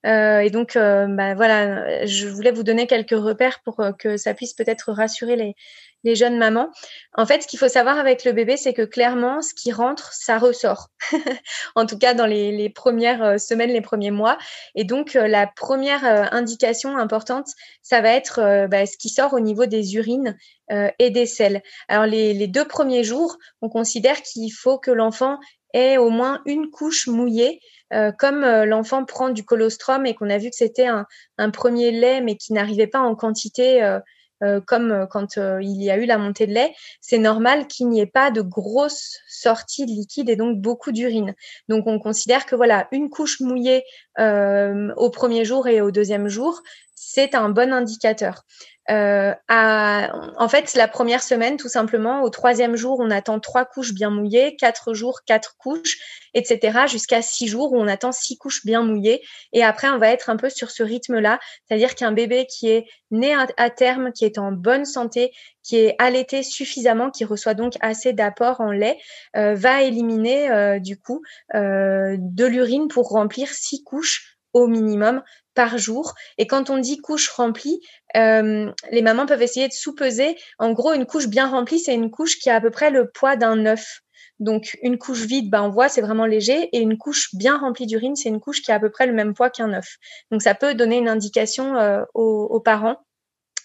[0.06, 4.18] euh, et donc, euh, bah, voilà, je voulais vous donner quelques repères pour euh, que
[4.18, 5.56] ça puisse peut-être rassurer les,
[6.04, 6.70] les jeunes mamans.
[7.16, 10.12] En fait, ce qu'il faut savoir avec le bébé, c'est que clairement, ce qui rentre,
[10.14, 10.90] ça ressort.
[11.76, 14.38] en tout cas, dans les, les, premières semaines, les premiers mois.
[14.74, 17.50] Et donc, la première indication importante,
[17.84, 20.36] ça va être bah, ce qui sort au niveau des urines
[20.72, 21.62] et des selles.
[21.90, 25.38] Alors, les, les deux premiers jours, on considère qu'il faut que l'enfant
[25.74, 27.60] ait au moins une couche mouillée
[27.94, 31.06] euh, comme euh, l'enfant prend du colostrum et qu'on a vu que c'était un,
[31.52, 36.06] premier lait, mais qui n'arrivait pas en quantité euh, comme quand il y a eu
[36.06, 40.30] la montée de lait, c'est normal qu'il n'y ait pas de grosses sorties de liquide
[40.30, 41.36] et donc beaucoup d'urine.
[41.70, 43.84] Donc on considère que voilà, une couche mouillée
[44.18, 46.60] au premier jour et au deuxième jour,
[46.96, 48.44] c'est un bon indicateur.
[48.92, 53.94] Euh, en fait, la première semaine, tout simplement, au troisième jour, on attend trois couches
[53.94, 55.98] bien mouillées, quatre jours, quatre couches,
[56.34, 59.22] etc., jusqu'à six jours où on attend six couches bien mouillées.
[59.54, 62.86] Et après, on va être un peu sur ce rythme-là, c'est-à-dire qu'un bébé qui est
[63.12, 65.32] né à, terme, qui est en bonne santé,
[65.64, 68.98] qui est allaité suffisamment, qui reçoit donc assez d'apport en lait,
[69.38, 71.22] euh, va éliminer euh, du coup
[71.54, 75.22] de l'urine pour remplir six couches au minimum
[75.54, 76.14] par jour.
[76.38, 77.82] Et quand on dit couche remplie,
[78.14, 80.36] les mamans peuvent essayer de sous-peser.
[80.60, 83.10] En gros, une couche bien remplie, c'est une couche qui a à peu près le
[83.10, 84.02] poids d'un œuf.
[84.40, 86.70] Donc une couche vide, ben, on voit, c'est vraiment léger.
[86.74, 89.14] Et une couche bien remplie d'urine, c'est une couche qui a à peu près le
[89.14, 89.98] même poids qu'un œuf.
[90.32, 91.76] Donc ça peut donner une indication
[92.14, 92.98] aux, parents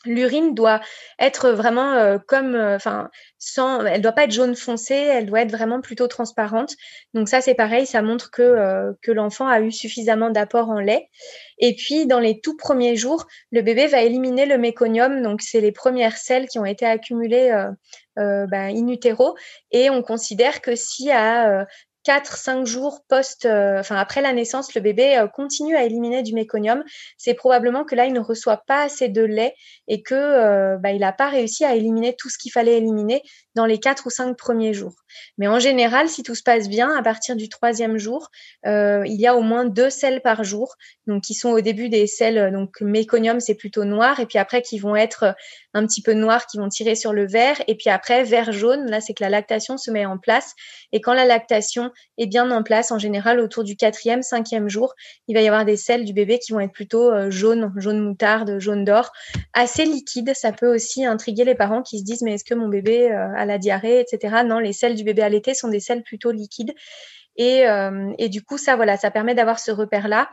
[0.05, 0.81] l'urine doit
[1.19, 5.41] être vraiment euh, comme, euh, enfin, sans, elle doit pas être jaune foncé, elle doit
[5.41, 6.75] être vraiment plutôt transparente.
[7.15, 10.81] Donc ça, c'est pareil, ça montre que euh, que l'enfant a eu suffisamment d'apport en
[10.81, 11.09] lait.
[11.59, 15.61] Et puis dans les tout premiers jours, le bébé va éliminer le méconium, donc c'est
[15.61, 17.51] les premières selles qui ont été accumulées
[18.17, 19.37] ben, in utero,
[19.71, 21.67] et on considère que si à
[22.07, 26.35] 4-5 jours post, euh, enfin après la naissance, le bébé euh, continue à éliminer du
[26.35, 26.85] méconium,
[27.19, 29.55] c'est probablement que là il ne reçoit pas assez de lait
[29.89, 33.23] et que euh, bah, n'a pas réussi à éliminer tout ce qu'il fallait éliminer
[33.57, 34.95] dans les 4 ou 5 premiers jours.
[35.39, 38.31] Mais en général, si tout se passe bien, à partir du troisième jour,
[38.65, 42.07] il y a au moins deux selles par jour, donc qui sont au début des
[42.07, 45.35] selles, donc méconium c'est plutôt noir, et puis après qui vont être
[45.73, 48.91] un petit peu noirs, qui vont tirer sur le vert, et puis après vert jaune,
[48.91, 50.55] là c'est que la lactation se met en place,
[50.93, 52.93] et quand la lactation est bien en place.
[52.93, 54.95] En général, autour du quatrième, cinquième jour,
[55.29, 58.01] il va y avoir des selles du bébé qui vont être plutôt euh, jaunes, jaune
[58.01, 59.13] moutarde, jaune d'or,
[59.53, 60.33] assez liquides.
[60.35, 63.33] Ça peut aussi intriguer les parents qui se disent mais est-ce que mon bébé euh,
[63.47, 64.43] la diarrhée, etc.
[64.45, 66.75] Non, les selles du bébé allaité sont des selles plutôt liquides.
[67.37, 70.31] Et, euh, et du coup, ça, voilà, ça permet d'avoir ce repère-là.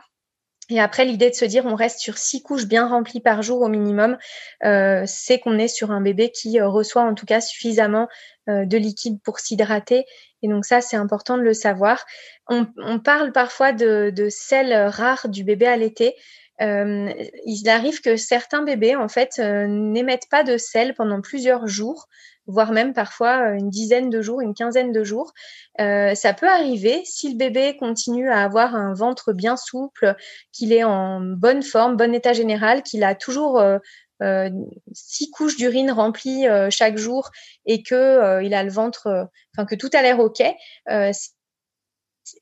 [0.70, 3.60] Et après, l'idée de se dire on reste sur six couches bien remplies par jour
[3.60, 4.16] au minimum,
[4.64, 8.08] euh, c'est qu'on est sur un bébé qui euh, reçoit en tout cas suffisamment
[8.46, 10.04] de liquide pour s'hydrater.
[10.42, 12.04] Et donc ça, c'est important de le savoir.
[12.46, 16.14] On, on parle parfois de, de sel rare du bébé allaité.
[16.60, 17.10] Euh,
[17.46, 22.06] il arrive que certains bébés, en fait, n'émettent pas de sel pendant plusieurs jours
[22.46, 25.32] voire même parfois une dizaine de jours, une quinzaine de jours.
[25.80, 30.14] Euh, ça peut arriver si le bébé continue à avoir un ventre bien souple,
[30.52, 33.78] qu'il est en bonne forme, bon état général, qu'il a toujours euh,
[34.22, 34.50] euh,
[34.92, 37.30] six couches d'urine remplies chaque jour
[37.66, 40.42] et que il a le ventre, enfin que tout a l'air ok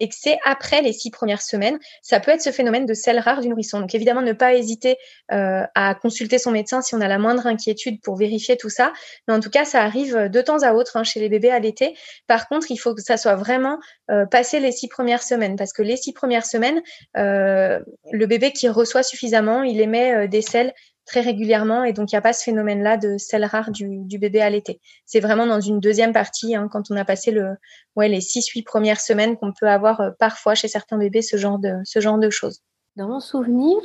[0.00, 3.18] et que c'est après les six premières semaines, ça peut être ce phénomène de sel
[3.18, 3.80] rare du nourrisson.
[3.80, 4.96] Donc évidemment, ne pas hésiter
[5.32, 8.92] euh, à consulter son médecin si on a la moindre inquiétude pour vérifier tout ça.
[9.26, 11.58] Mais en tout cas, ça arrive de temps à autre hein, chez les bébés à
[11.58, 11.96] l'été.
[12.26, 13.78] Par contre, il faut que ça soit vraiment
[14.10, 16.82] euh, passé les six premières semaines, parce que les six premières semaines,
[17.16, 20.72] euh, le bébé qui reçoit suffisamement, il émet des sels
[21.04, 24.18] très régulièrement et donc il n'y a pas ce phénomène-là de sel rare du, du
[24.18, 24.80] bébé à l'été.
[25.06, 27.56] C'est vraiment dans une deuxième partie, hein, quand on a passé le,
[27.96, 31.58] ouais, les 6-8 premières semaines qu'on peut avoir euh, parfois chez certains bébés ce genre
[31.58, 32.60] de, ce genre de choses.
[32.96, 33.76] Dans mon souvenir,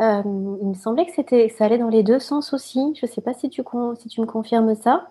[0.00, 2.94] euh, il me semblait que c'était, ça allait dans les deux sens aussi.
[2.98, 3.62] Je ne sais pas si tu,
[3.98, 5.06] si tu me confirmes ça,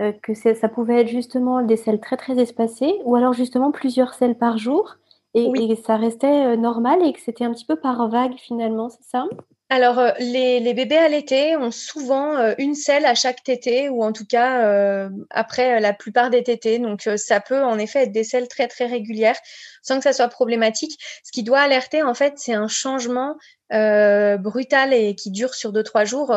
[0.00, 4.12] euh, que ça pouvait être justement des selles très très espacées ou alors justement plusieurs
[4.12, 4.96] selles par jour
[5.34, 9.04] et, et ça restait normal et que c'était un petit peu par vague finalement, c'est
[9.04, 9.24] ça?
[9.68, 14.04] Alors, euh, les, les, bébés allaités ont souvent euh, une selle à chaque tétée, ou
[14.04, 16.78] en tout cas euh, après la plupart des tétées.
[16.78, 19.38] Donc, ça peut en effet être des selles très très régulières,
[19.82, 21.00] sans que ça soit problématique.
[21.24, 23.36] Ce qui doit alerter, en fait, c'est un changement
[23.68, 26.32] brutal et qui dure sur deux trois jours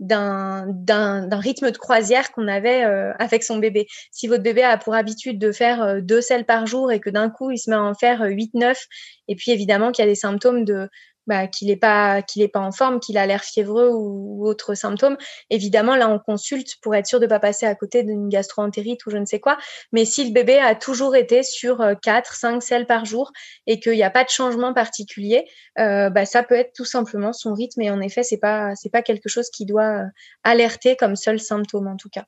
[0.00, 2.82] d'un d'un rythme de croisière qu'on avait
[3.18, 3.86] avec son bébé.
[4.10, 7.30] Si votre bébé a pour habitude de faire deux selles par jour et que d'un
[7.30, 8.84] coup il se met à en faire huit neuf,
[9.28, 10.90] et puis évidemment qu'il y a des symptômes de
[11.26, 14.46] bah, qu'il n'est pas qu'il est pas en forme, qu'il a l'air fiévreux ou, ou
[14.46, 15.16] autres symptômes,
[15.50, 19.10] évidemment là on consulte pour être sûr de pas passer à côté d'une gastroentérite ou
[19.10, 19.58] je ne sais quoi.
[19.92, 23.32] Mais si le bébé a toujours été sur 4, euh, 5 selles par jour
[23.66, 25.46] et qu'il n'y a pas de changement particulier,
[25.78, 28.90] euh, bah, ça peut être tout simplement son rythme et en effet c'est pas c'est
[28.90, 30.06] pas quelque chose qui doit euh,
[30.42, 32.24] alerter comme seul symptôme en tout cas.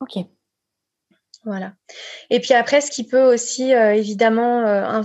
[0.00, 0.24] Ok,
[1.46, 1.72] voilà.
[2.28, 5.02] Et puis après, ce qui peut aussi euh, évidemment euh,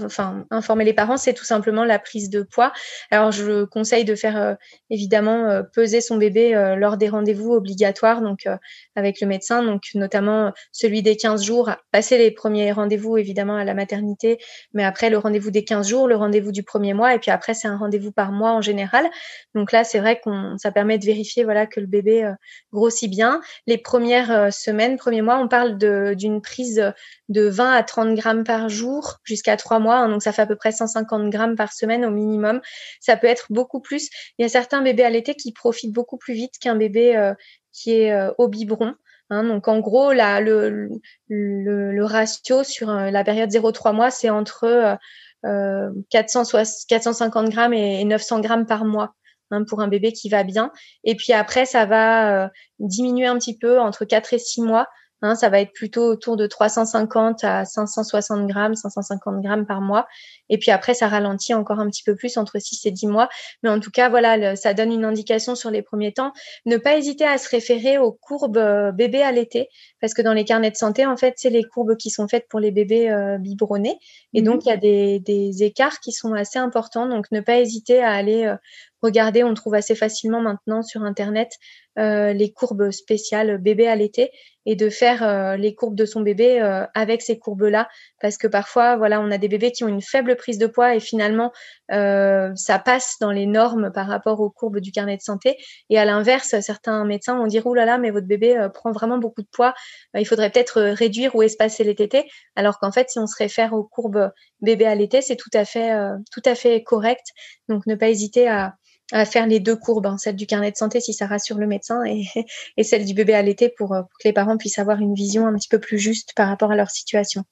[0.52, 2.74] informer les parents, c'est tout simplement la prise de poids.
[3.10, 4.54] Alors, je conseille de faire euh,
[4.90, 8.48] évidemment peser son bébé lors des rendez-vous obligatoires, donc
[8.96, 13.64] avec le médecin, donc notamment celui des 15 jours, passer les premiers rendez-vous évidemment à
[13.64, 14.38] la maternité,
[14.74, 17.54] mais après le rendez-vous des 15 jours, le rendez-vous du premier mois, et puis après
[17.54, 19.06] c'est un rendez-vous par mois en général.
[19.54, 22.30] Donc là, c'est vrai qu'on ça permet de vérifier voilà que le bébé
[22.72, 23.42] grossit bien.
[23.68, 26.94] Les premières semaines, premiers mois, on parle de d'une prise
[27.30, 29.98] de 20 à 30 grammes par jour jusqu'à trois mois.
[29.98, 32.62] Hein, donc, ça fait à peu près 150 grammes par semaine au minimum.
[33.00, 34.10] Ça peut être beaucoup plus.
[34.38, 37.34] Il y a certains bébés à l'été qui profitent beaucoup plus vite qu'un bébé euh,
[37.72, 38.96] qui est au biberon.
[39.32, 39.44] Hein.
[39.44, 40.88] donc en gros, là, le,
[41.28, 44.98] le, ratio sur la période 0-3 mois, c'est entre
[45.44, 49.16] 450 grammes et 900 grammes par mois.
[49.52, 50.72] Hein, pour un bébé qui va bien.
[51.04, 54.88] Et puis après, ça va diminuer un petit peu entre 4 et 6 mois
[55.26, 60.08] Hein, ça va être plutôt autour de 350 à 560 grammes, 550 grammes par mois.
[60.50, 63.28] Et puis après, ça ralentit encore un petit peu plus entre 6 et 10 mois.
[63.64, 66.32] Mais en tout cas, voilà, ça donne une indication sur les premiers temps.
[66.66, 69.68] Ne pas hésiter à se référer aux courbes euh, bébés à l'été,
[70.00, 72.48] parce que dans les carnets de santé, en fait, c'est les courbes qui sont faites
[72.48, 73.98] pour les bébés euh, biberonnés.
[74.34, 74.62] Et donc, mhm.
[74.66, 77.08] il y a des, des, écarts qui sont assez importants.
[77.08, 78.56] Donc, ne pas hésiter à aller euh,
[79.02, 79.44] regarder.
[79.44, 81.58] On trouve assez facilement maintenant sur Internet
[81.98, 84.32] euh, les courbes spéciales bébé à l'été
[84.66, 87.88] et de faire euh, les courbes de son bébé euh, avec ces courbes-là.
[88.20, 90.96] Parce que parfois voilà on a des bébés qui ont une faible prise de poids
[90.96, 91.54] et finalement
[91.88, 95.56] ça passe dans les normes par rapport aux courbes du carnet de santé.
[95.90, 99.18] Et à l'inverse certains médecins vont dire oulala là là, mais votre bébé prend vraiment
[99.18, 99.74] beaucoup de poids
[100.18, 102.28] il faudrait peut-être réduire ou espacer les tétés.
[102.56, 104.32] Alors qu'en fait si on se réfère aux courbes
[104.62, 105.94] bébé à l'été c'est tout à fait
[106.32, 107.28] tout à fait correct.
[107.70, 108.76] Donc ne pas hésiter à
[109.12, 111.68] à faire les deux courbes, hein, celle du carnet de santé si ça rassure le
[111.68, 112.26] médecin et,
[112.84, 115.48] celle du bébé à l'été pour, euh, pour, que les parents puissent avoir une vision
[115.48, 117.44] un petit peu plus juste par rapport à leur situation.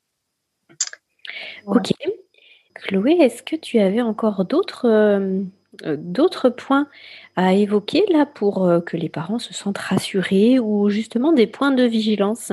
[1.65, 1.91] Ok.
[2.73, 5.41] Chloé, est-ce que tu avais encore d'autres euh,
[5.85, 6.87] euh, d'autres points
[7.35, 11.83] à évoquer là pour que les parents se sentent rassurés ou justement des points de
[11.83, 12.51] vigilance?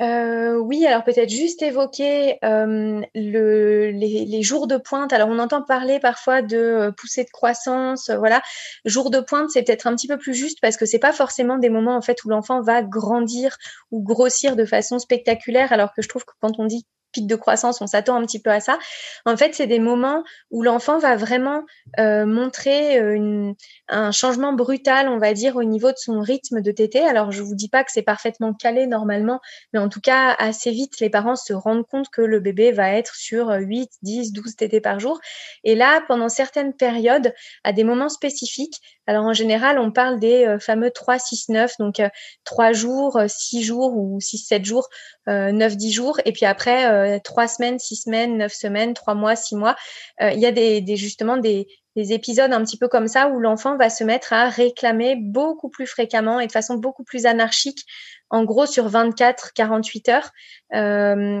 [0.00, 5.12] Euh, oui, alors peut-être juste évoquer euh, le, les, jours de pointe.
[5.12, 8.42] Alors on entend parler parfois de euh, poussée de croissance, voilà.
[8.84, 11.58] Jours de pointe, c'est peut-être un petit peu plus juste parce que c'est pas forcément
[11.58, 13.56] des moments en fait où l'enfant va grandir
[13.90, 15.72] ou grossir de façon spectaculaire.
[15.72, 18.40] Alors que je trouve que quand on dit pic de croissance, on s'attend un petit
[18.40, 18.78] peu à ça.
[19.26, 21.64] En fait, c'est des moments où l'enfant va vraiment
[21.98, 23.52] euh, montrer euh,
[23.88, 27.00] un changement brutal, on va dire, au niveau de son rythme de tété.
[27.00, 29.40] Alors, je vous dis pas que c'est parfaitement calé normalement,
[29.72, 32.92] mais en tout cas, assez vite, les parents se rendent compte que le bébé va
[32.92, 35.20] être sur 8, 10, 12 tétés par jour.
[35.64, 40.46] Et là, pendant certaines périodes, à des moments spécifiques, alors en général, on parle des
[40.46, 42.08] euh, fameux 3, 6, 9, donc euh,
[42.44, 44.88] 3 jours, 6 jours ou 6, 7 jours,
[45.26, 49.36] 9, 10 jours, et puis après euh, trois semaines, six semaines, neuf semaines, trois mois,
[49.36, 49.76] six mois.
[50.20, 53.76] Euh, il y a des, justement des, épisodes un petit peu comme ça où l'enfant
[53.76, 57.84] va se mettre à réclamer beaucoup plus fréquemment et de façon beaucoup plus anarchique,
[58.32, 60.30] en gros sur 24, 48 heures,
[60.74, 61.40] euh,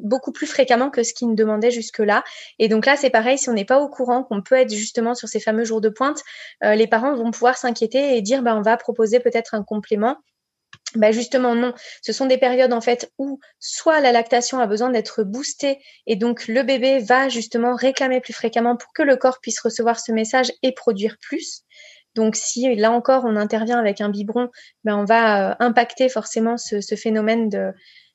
[0.00, 2.24] beaucoup plus fréquemment que ce qu'il ne demandait jusque-là.
[2.58, 5.14] Et donc là, c'est pareil, si on n'est pas au courant qu'on peut être justement
[5.14, 6.22] sur ces fameux jours de pointe,
[6.62, 10.16] les parents vont pouvoir s'inquiéter et dire, bah, on va proposer peut-être un complément
[10.96, 11.72] bah justement non,
[12.02, 16.16] ce sont des périodes en fait où soit la lactation a besoin d'être boostée et
[16.16, 20.10] donc le bébé va justement réclamer plus fréquemment pour que le corps puisse recevoir ce
[20.10, 21.62] message et produire plus.
[22.14, 24.48] Donc si là encore on intervient avec un biberon,
[24.84, 27.72] ben on va euh, impacter forcément ce, phénomène de,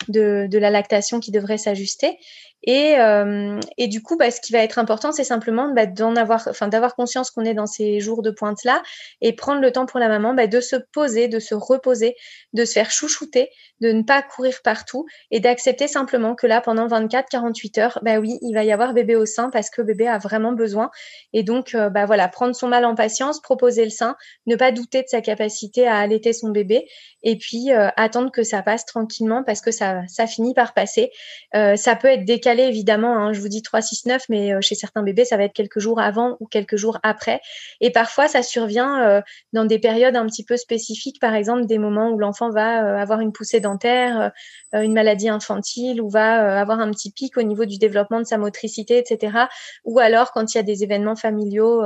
[0.10, 2.18] de, de, la lactation qui devrait s'ajuster.
[2.66, 6.16] Et, euh, et, du coup, bah, ce qui va être important, c'est simplement bah, d'en
[6.16, 8.82] avoir, enfin, d'avoir conscience qu'on est dans ces jours de pointe là
[9.22, 12.16] et prendre le temps pour la maman bah, de se poser, de se reposer,
[12.54, 13.50] de se faire chouchouter,
[13.82, 18.40] de ne pas courir partout et d'accepter simplement que là, pendant 24-48 heures, bah oui,
[18.42, 20.90] il va y avoir bébé au sein parce que bébé a vraiment besoin.
[21.34, 24.16] Et donc, euh, voilà, prendre son mal en patience, proposer le sein,
[24.48, 26.88] ne pas douter de sa capacité à allaiter son bébé
[27.22, 31.12] et puis euh, attendre que ça passe tranquillement parce que ça, ça finit par passer.
[31.54, 33.18] Ça peut être décalé évidemment.
[33.18, 35.54] Hein, je vous dis 3, 6, 9, mais euh, chez certains bébés, ça va être
[35.54, 37.42] quelques jours avant ou quelques jours après.
[37.82, 39.22] Et parfois, ça survient euh,
[39.54, 42.98] dans des périodes un petit peu spécifiques, par exemple des moments où l'enfant va euh,
[42.98, 44.32] avoir une poussée dentaire,
[44.74, 48.38] une maladie infantile, ou va avoir un petit pic au niveau du développement de sa
[48.38, 49.46] motricité, etc.
[49.86, 51.84] Ou alors quand il y a des événements familiaux,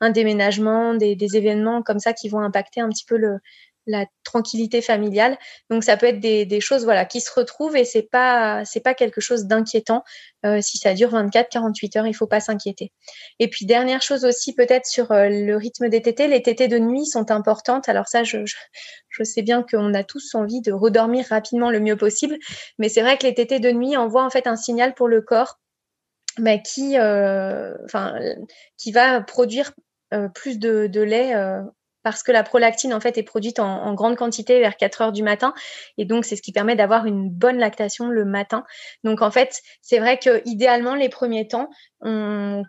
[0.00, 3.38] un déménagement, des, des événements comme ça qui vont impacter un petit peu le,
[3.86, 5.38] la tranquillité familiale.
[5.70, 9.20] Donc ça peut être des, choses voilà qui se retrouvent et c'est pas pas quelque
[9.20, 10.04] chose d'inquiétant
[10.44, 12.92] euh, si ça dure 24 48 heures, il faut pas s'inquiéter.
[13.38, 16.78] Et puis dernière chose aussi peut-être sur euh, le rythme des tétés, les tétés de
[16.78, 17.88] nuit sont importantes.
[17.88, 18.44] Alors ça je,
[19.22, 22.38] sais bien qu'on a tous envie de redormir rapidement le mieux possible,
[22.78, 25.22] mais c'est vrai que les tétés de nuit envoient en fait un signal pour le
[25.22, 25.58] corps
[26.38, 27.74] bah, qui euh,
[28.78, 29.72] qui va produire
[30.34, 31.34] plus de lait
[32.02, 35.22] parce que la prolactine en fait est produite en, grande quantité vers 4 heures du
[35.22, 35.54] matin
[35.98, 38.64] et donc c'est ce qui permet d'avoir une bonne lactation le matin.
[39.04, 41.68] Donc en fait, c'est vrai que idéalement les premiers temps,
[42.00, 42.62] on,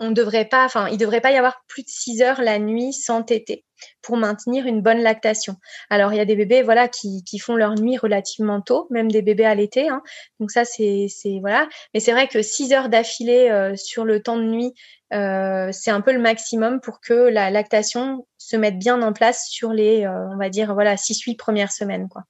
[0.00, 2.94] on devrait pas, enfin, il devrait pas y avoir plus de 6 heures la nuit
[2.94, 3.64] sans téter
[4.02, 5.56] pour maintenir une bonne lactation.
[5.90, 9.20] Alors, il y a des bébés, voilà, qui, font leur nuit relativement tôt, même des
[9.20, 9.88] bébés à l'été.
[9.90, 10.02] Hein.
[10.40, 11.68] Donc ça, c'est, c'est voilà.
[11.92, 14.72] Mais c'est vrai que 6 heures d'affilée euh, sur le temps de nuit,
[15.10, 19.72] c'est un peu le maximum pour que la lactation se mette bien en place sur
[19.72, 22.08] les, on va dire, voilà, 6-8 premières semaines.
[22.08, 22.22] Quoi.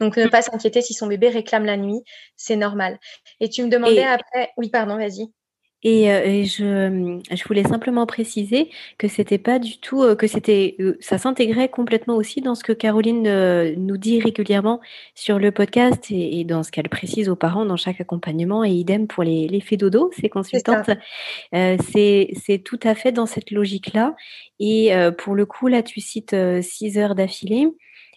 [0.00, 2.02] Donc, ne pas s'inquiéter si son bébé réclame la nuit,
[2.36, 2.98] c'est normal.
[3.40, 4.50] Et tu me demandais après.
[4.56, 5.30] Oui, pardon, vas-y.
[5.82, 10.76] Et, euh, je, je, voulais simplement préciser que c'était pas du tout, euh, que c'était,
[10.78, 13.22] euh, ça s'intégrait complètement aussi dans ce que Caroline
[13.76, 14.80] nous dit régulièrement
[15.14, 19.06] sur le podcast et, dans ce qu'elle précise aux parents dans chaque accompagnement et idem
[19.06, 20.90] pour les, les faits dodo, ces consultantes.
[21.52, 24.14] C'est, c'est tout à fait dans cette logique-là.
[24.58, 27.68] Et pour le coup, là, tu cites six heures d'affilée.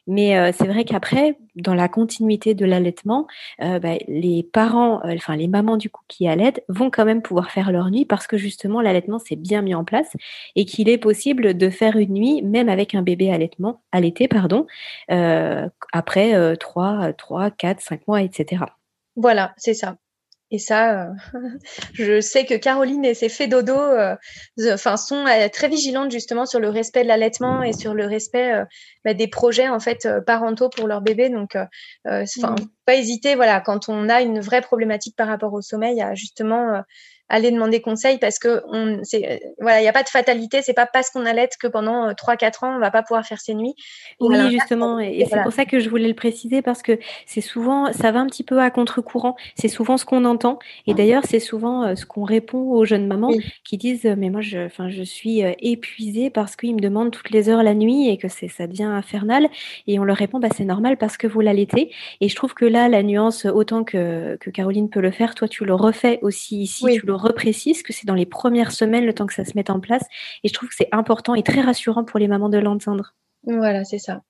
[0.08, 3.28] Mais euh, c'est vrai qu'après, dans la continuité de l'allaitement,
[3.62, 7.22] euh, bah, les parents, euh, enfin les mamans du coup qui allaitent, vont quand même
[7.22, 10.12] pouvoir faire leur nuit parce que justement l'allaitement s'est bien mis en place
[10.56, 14.68] et qu'il est possible de faire une nuit même avec un bébé allaitement, allaité, pardon,
[15.08, 18.66] après 3, 3, 4, 5 mois, etc.
[19.16, 19.98] Voilà, c'est ça.
[20.54, 21.14] Et ça, euh,
[21.94, 24.16] je sais que Caroline et ses faits dodo euh,
[24.72, 28.64] enfin, sont euh, très vigilantes justement sur le respect de l'allaitement et sur le respect
[29.04, 31.30] bah, des projets en fait parentaux pour leur bébé.
[31.30, 31.58] Donc,
[32.06, 32.68] enfin, mmh.
[32.86, 36.84] pas hésiter, voilà, quand on a une vraie problématique par rapport au sommeil, à justement
[37.34, 40.62] aller demander conseil parce que on, c'est, voilà, il n'y a pas de fatalité.
[40.62, 43.42] C'est pas parce qu'on allait que pendant 3-4 euh, ans, on va pas pouvoir faire
[43.42, 43.74] ses nuits.
[44.20, 45.00] Oui, justement.
[45.00, 48.20] Et, c'est pour ça que je voulais le préciser parce que c'est souvent, ça va
[48.20, 49.36] un petit peu à contre-courant.
[49.56, 50.60] C'est souvent ce qu'on entend.
[50.86, 53.32] Et d'ailleurs, c'est souvent euh, ce qu'on répond aux jeunes mamans
[53.64, 57.32] qui disent, mais moi, je, enfin, je suis euh, épuisée parce qu'ils me demandent toutes
[57.32, 59.50] les heures la nuit et que c'est, ça devient infernal.
[59.88, 61.92] Et on leur répond, bah, c'est normal parce que vous l'allaitez.
[62.22, 65.48] Et je trouve que là, la nuance, autant que, que Caroline peut le faire, toi,
[65.48, 69.14] tu le refais aussi ici, tu le reprécise que c'est dans les premières semaines, le
[69.14, 70.04] temps que ça se mette en place.
[70.44, 73.16] Et je trouve que c'est important et très rassurant pour les mamans de l'entendre.
[73.46, 74.22] Voilà, c'est ça.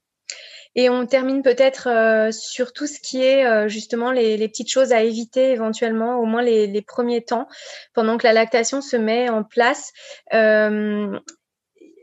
[0.75, 4.91] Et on termine peut-être euh, sur tout ce qui est euh, justement les, petites choses
[4.91, 7.47] à éviter éventuellement, au moins les, premiers temps,
[7.93, 9.91] pendant que la lactation se met en place.
[10.33, 11.19] Euh,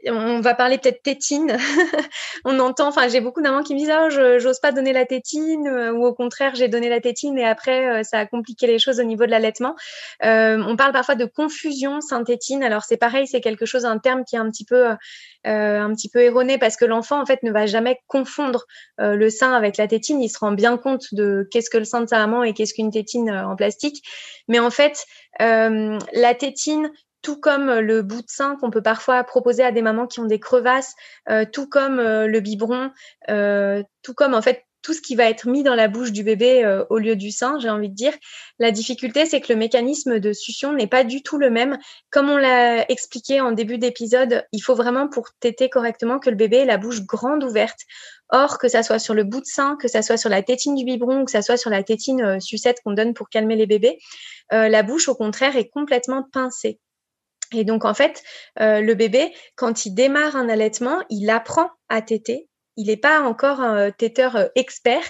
[0.07, 1.57] on va parler peut-être tétine.
[2.45, 5.07] on entend, enfin, j'ai beaucoup d'amants qui me disent, oh, je j'ose pas donner la
[5.07, 8.67] tétine, euh, ou au contraire, j'ai donné la tétine et après, euh, ça a compliqué
[8.67, 9.75] les choses au niveau de l'allaitement.
[10.25, 12.63] Euh, on parle parfois de confusion synthétine.
[12.63, 14.91] Alors c'est pareil, c'est quelque chose, un terme qui est un petit peu,
[15.45, 18.67] un petit peu erroné parce que l'enfant en fait ne va jamais confondre
[18.99, 20.21] le sein avec la tétine.
[20.21, 22.75] Il se rend bien compte de qu'est-ce que le sein de sa maman et qu'est-ce
[22.75, 24.03] qu'une tétine en plastique.
[24.49, 25.05] Mais en fait,
[25.39, 26.91] la tétine
[27.23, 30.21] tout comme euh, le bout de sein qu'on peut parfois proposer à des mamans qui
[30.21, 30.95] ont des crevasses,
[31.29, 32.91] euh, tout comme euh, le biberon,
[34.03, 36.65] tout comme en fait tout ce qui va être mis dans la bouche du bébé
[36.89, 38.15] au lieu du sein, j'ai envie de dire.
[38.59, 41.77] La difficulté, c'est que le mécanisme de succion n'est pas du tout le même.
[42.11, 46.37] Comme on l'a expliqué en début d'épisode, il faut vraiment pour téter correctement que le
[46.37, 47.81] bébé ait la bouche grande ouverte.
[48.31, 50.75] Or, que ça soit sur le bout de sein, que ça soit sur la tétine
[50.75, 53.99] du biberon, que ça soit sur la tétine sucette qu'on donne pour calmer les bébés,
[54.51, 56.81] la bouche, au contraire, est complètement pincée.
[57.53, 58.23] Et donc, en fait,
[58.61, 62.49] euh, le bébé, quand il démarre un allaitement, il apprend à téter.
[62.77, 65.03] Il n'est pas encore un euh, téteur euh, expert.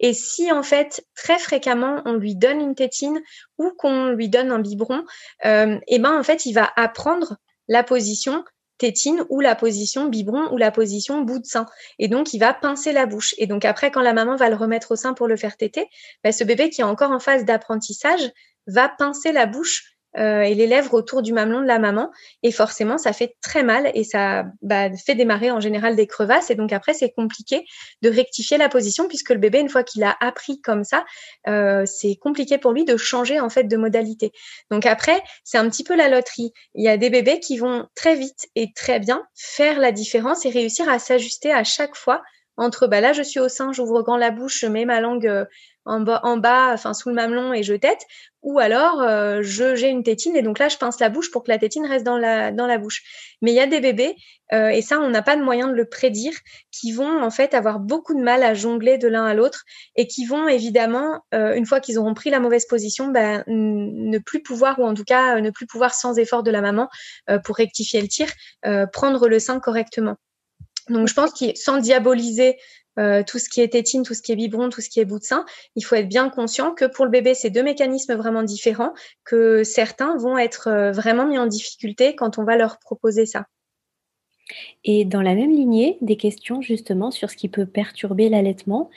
[0.00, 3.20] Et si, en fait, très fréquemment, on lui donne une tétine
[3.58, 5.04] ou qu'on lui donne un biberon,
[5.44, 7.36] eh ben, en fait, il va apprendre
[7.68, 8.44] la position
[8.78, 11.66] tétine ou la position biberon ou la position bout de sein.
[12.00, 13.32] Et donc, il va pincer la bouche.
[13.38, 15.86] Et donc, après, quand la maman va le remettre au sein pour le faire téter,
[16.24, 18.32] ben, ce bébé qui est encore en phase d'apprentissage
[18.66, 22.10] va pincer la bouche euh, et les lèvres autour du mamelon de la maman.
[22.42, 26.50] Et forcément, ça fait très mal et ça bah, fait démarrer en général des crevasses.
[26.50, 27.64] Et donc après, c'est compliqué
[28.02, 31.04] de rectifier la position puisque le bébé, une fois qu'il a appris comme ça,
[31.48, 34.32] euh, c'est compliqué pour lui de changer en fait de modalité.
[34.70, 36.52] Donc après, c'est un petit peu la loterie.
[36.74, 40.44] Il y a des bébés qui vont très vite et très bien faire la différence
[40.46, 42.22] et réussir à s'ajuster à chaque fois
[42.56, 45.26] entre bah là je suis au sein, j'ouvre grand la bouche, je mets ma langue
[45.26, 45.44] euh,
[45.84, 48.06] en bas, en bas, enfin sous le mamelon et je tète,
[48.42, 51.42] ou alors euh, je j'ai une tétine et donc là je pince la bouche pour
[51.44, 53.02] que la tétine reste dans la dans la bouche.
[53.40, 54.14] Mais il y a des bébés
[54.52, 56.34] euh, et ça on n'a pas de moyen de le prédire
[56.70, 59.62] qui vont en fait avoir beaucoup de mal à jongler de l'un à l'autre
[59.96, 64.42] et qui vont évidemment une fois qu'ils auront pris la mauvaise position ben, ne plus
[64.42, 66.88] pouvoir ou en tout cas ne plus pouvoir sans effort de la maman
[67.44, 68.28] pour rectifier le tir
[68.92, 70.16] prendre le sein correctement.
[70.88, 72.56] Donc je pense qu'il sans diaboliser
[72.98, 75.04] euh, tout ce qui est tétine, tout ce qui est biberon, tout ce qui est
[75.04, 75.44] bout de sein,
[75.76, 78.92] il faut être bien conscient que pour le bébé, c'est deux mécanismes vraiment différents,
[79.24, 83.46] que certains vont être euh, vraiment mis en difficulté quand on va leur proposer ça.
[84.84, 88.90] Et dans la même lignée, des questions justement sur ce qui peut perturber l'allaitement.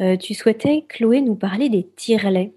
[0.00, 2.52] Euh, tu souhaitais, Chloé, nous parler des tire-laits?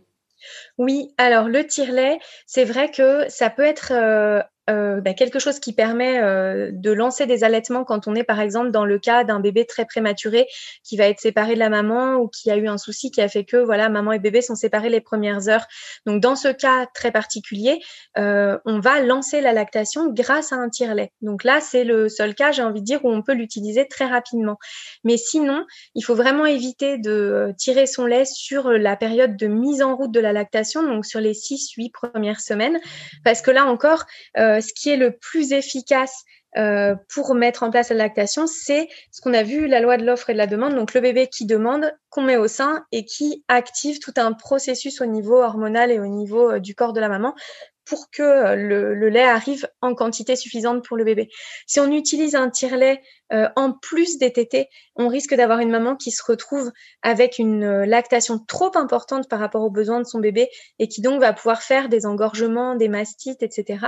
[0.77, 5.73] Oui, alors le tire-lait, c'est vrai que ça peut être euh, bah, quelque chose qui
[5.73, 9.39] permet euh, de lancer des allaitements quand on est par exemple dans le cas d'un
[9.39, 10.47] bébé très prématuré
[10.83, 13.27] qui va être séparé de la maman ou qui a eu un souci qui a
[13.27, 15.65] fait que voilà maman et bébé sont séparés les premières heures.
[16.05, 17.81] Donc dans ce cas très particulier,
[18.17, 21.11] euh, on va lancer la lactation grâce à un tire-lait.
[21.21, 24.05] Donc là c'est le seul cas, j'ai envie de dire où on peut l'utiliser très
[24.05, 24.57] rapidement.
[25.03, 29.81] Mais sinon, il faut vraiment éviter de tirer son lait sur la période de mise
[29.81, 32.79] en route de la lactation, donc sur les 6-8 premières semaines,
[33.23, 34.05] parce que là encore
[34.37, 36.23] euh, ce qui est le plus efficace
[36.57, 40.05] euh, pour mettre en place la lactation, c'est ce qu'on a vu, la loi de
[40.05, 40.75] l'offre et de la demande.
[40.75, 45.01] Donc le bébé qui demande, qu'on met au sein et qui active tout un processus
[45.01, 47.33] au niveau hormonal et au niveau euh, du corps de la maman
[47.85, 51.27] pour que le, lait arrive en quantité suffisante pour le bébé.
[51.67, 53.01] Si on utilise un tire-lait
[53.57, 58.39] en plus des tétés, on risque d'avoir une maman qui se retrouve avec une lactation
[58.39, 60.47] trop importante par rapport aux besoins de son bébé
[60.79, 63.79] et qui donc va pouvoir faire des engorgements, des mastites, etc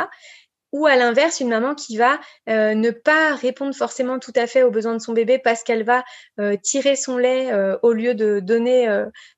[0.76, 2.20] ou à l'inverse, une maman qui va
[2.50, 5.86] euh, ne pas répondre forcément tout à fait aux besoins de son bébé parce qu'elle
[5.86, 6.04] va
[6.38, 8.90] euh, tirer son lait euh, au lieu de donner,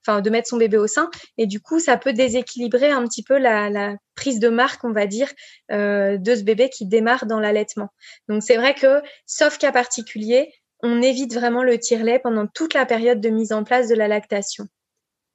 [0.02, 1.12] enfin de mettre son bébé au sein.
[1.38, 4.94] Et du coup, ça peut déséquilibrer un petit peu la, la prise de marque, on
[4.94, 5.30] va dire,
[5.70, 7.90] de ce bébé qui démarre dans l'allaitement.
[8.30, 12.88] Donc c'est vrai que, sauf cas particulier, on évite vraiment le tire-lait pendant toute la
[12.88, 14.68] période de mise en place de la lactation.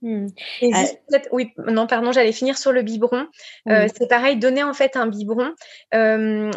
[0.02, 0.26] Hmm.
[0.64, 3.28] Euh, oui, non, pardon, j'allais finir sur le biberon.
[3.68, 5.54] Euh, c'est pareil, donner en fait un biberon.
[5.94, 6.50] Euh,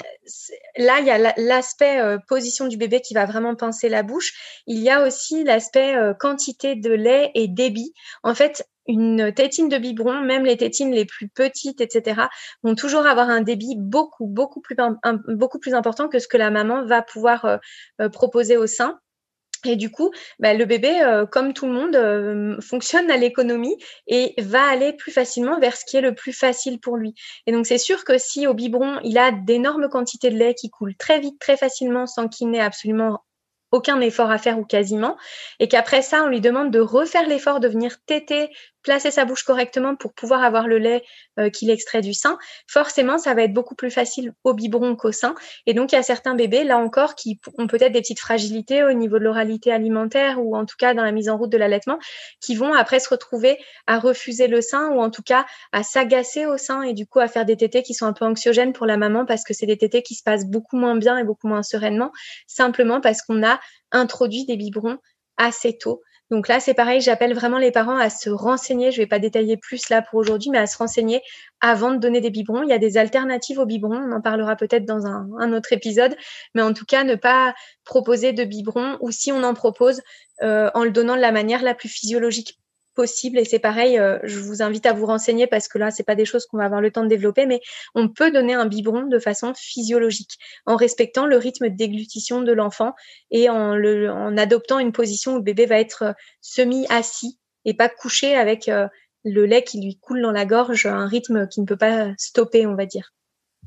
[0.78, 4.62] là, il y a l'aspect position du bébé qui va vraiment pincer la bouche.
[4.66, 7.94] Il y a aussi l'aspect quantité de lait et débit.
[8.24, 12.24] En fait, une tétine de biberon, même les tétines les plus petites, etc.,
[12.64, 14.76] vont toujours avoir un débit beaucoup, beaucoup plus,
[15.28, 17.60] beaucoup plus important que ce que la maman va pouvoir
[18.12, 19.00] proposer au sein.
[19.68, 23.76] Et du coup, bah, le bébé, euh, comme tout le monde, euh, fonctionne à l'économie
[24.08, 27.14] et va aller plus facilement vers ce qui est le plus facile pour lui.
[27.48, 30.70] Et donc, c'est sûr que si au biberon, il a d'énormes quantités de lait qui
[30.70, 33.24] coulent très vite, très facilement, sans qu'il n'ait absolument
[33.72, 35.18] aucun effort à faire ou quasiment,
[35.60, 38.50] et qu'après ça, on lui demande de refaire l'effort de venir téter
[38.86, 41.04] placer sa bouche correctement pour pouvoir avoir le lait
[41.40, 45.12] euh, qu'il extrait du sein, forcément, ça va être beaucoup plus facile au biberon qu'au
[45.12, 45.36] sein.
[45.66, 48.84] Et donc, il y a certains bébés, là encore, qui ont peut-être des petites fragilités
[48.84, 51.58] au niveau de l'oralité alimentaire ou en tout cas dans la mise en route de
[51.58, 51.98] l'allaitement,
[52.40, 53.58] qui vont après se retrouver
[53.88, 57.20] à refuser le sein ou en tout cas à s'agacer au sein et du coup
[57.20, 59.66] à faire des tétés qui sont un peu anxiogènes pour la maman parce que c'est
[59.66, 62.12] des tétés qui se passent beaucoup moins bien et beaucoup moins sereinement,
[62.46, 63.60] simplement parce qu'on a
[63.92, 65.00] introduit des biberons
[65.38, 66.02] assez tôt
[66.32, 68.92] donc là, c'est pareil, j'appelle vraiment les parents à se renseigner.
[68.92, 71.22] Je ne vais pas détailler plus là pour aujourd'hui, mais à se renseigner
[71.62, 72.64] avant de donner des biberons.
[72.64, 73.98] Il y a des alternatives aux biberons.
[73.98, 76.16] On en parlera peut-être dans un, autre épisode.
[76.56, 77.54] Mais en tout cas, ne pas
[77.84, 80.02] proposer de biberons ou si on en propose,
[80.42, 82.60] euh, en le donnant de la manière la plus physiologique
[82.96, 83.38] possible.
[83.38, 86.16] Et c'est pareil, euh, je vous invite à vous renseigner parce que là, c'est pas
[86.16, 87.62] des choses qu'on va avoir le temps de développer, mais
[87.94, 92.52] on peut donner un biberon de façon physiologique en respectant le rythme de déglutition de
[92.52, 92.94] l'enfant
[93.32, 97.74] et en, le, en adoptant une position où le bébé va être euh, semi-assis et
[97.74, 98.88] pas couché avec euh,
[99.24, 102.66] le lait qui lui coule dans la gorge, un rythme qui ne peut pas stopper,
[102.66, 103.14] on va dire.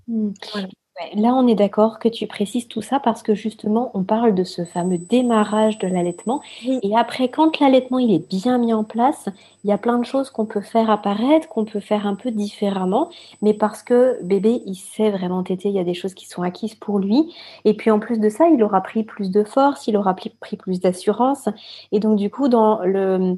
[0.07, 0.31] Mmh.
[0.53, 0.69] Voilà.
[1.15, 4.43] Là, on est d'accord que tu précises tout ça parce que justement, on parle de
[4.43, 6.43] ce fameux démarrage de l'allaitement.
[6.65, 9.29] Et après, quand l'allaitement il est bien mis en place,
[9.63, 12.33] il y a plein de choses qu'on peut faire apparaître, qu'on peut faire un peu
[12.33, 13.11] différemment.
[13.43, 16.43] Mais parce que bébé, il sait vraiment téter, il y a des choses qui sont
[16.43, 17.33] acquises pour lui.
[17.65, 20.31] Et puis en plus de ça, il aura pris plus de force, il aura pris
[20.59, 21.49] plus d'assurance.
[21.93, 23.37] Et donc, du coup, dans le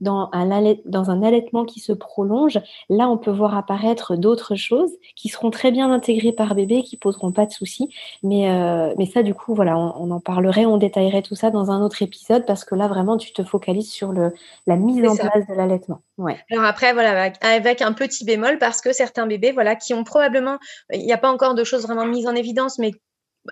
[0.00, 4.92] dans un, dans un allaitement qui se prolonge, là, on peut voir apparaître d'autres choses
[5.16, 7.88] qui seront très bien intégrées par bébé, qui poseront pas de soucis.
[8.22, 11.70] Mais, euh, mais ça, du coup, voilà, on, en parlerait, on détaillerait tout ça dans
[11.70, 14.32] un autre épisode parce que là, vraiment, tu te focalises sur le,
[14.66, 16.00] la mise en place de l'allaitement.
[16.16, 16.36] Ouais.
[16.50, 20.58] Alors après, voilà, avec, un petit bémol parce que certains bébés, voilà, qui ont probablement,
[20.92, 22.92] il n'y a pas encore de choses vraiment mises en évidence, mais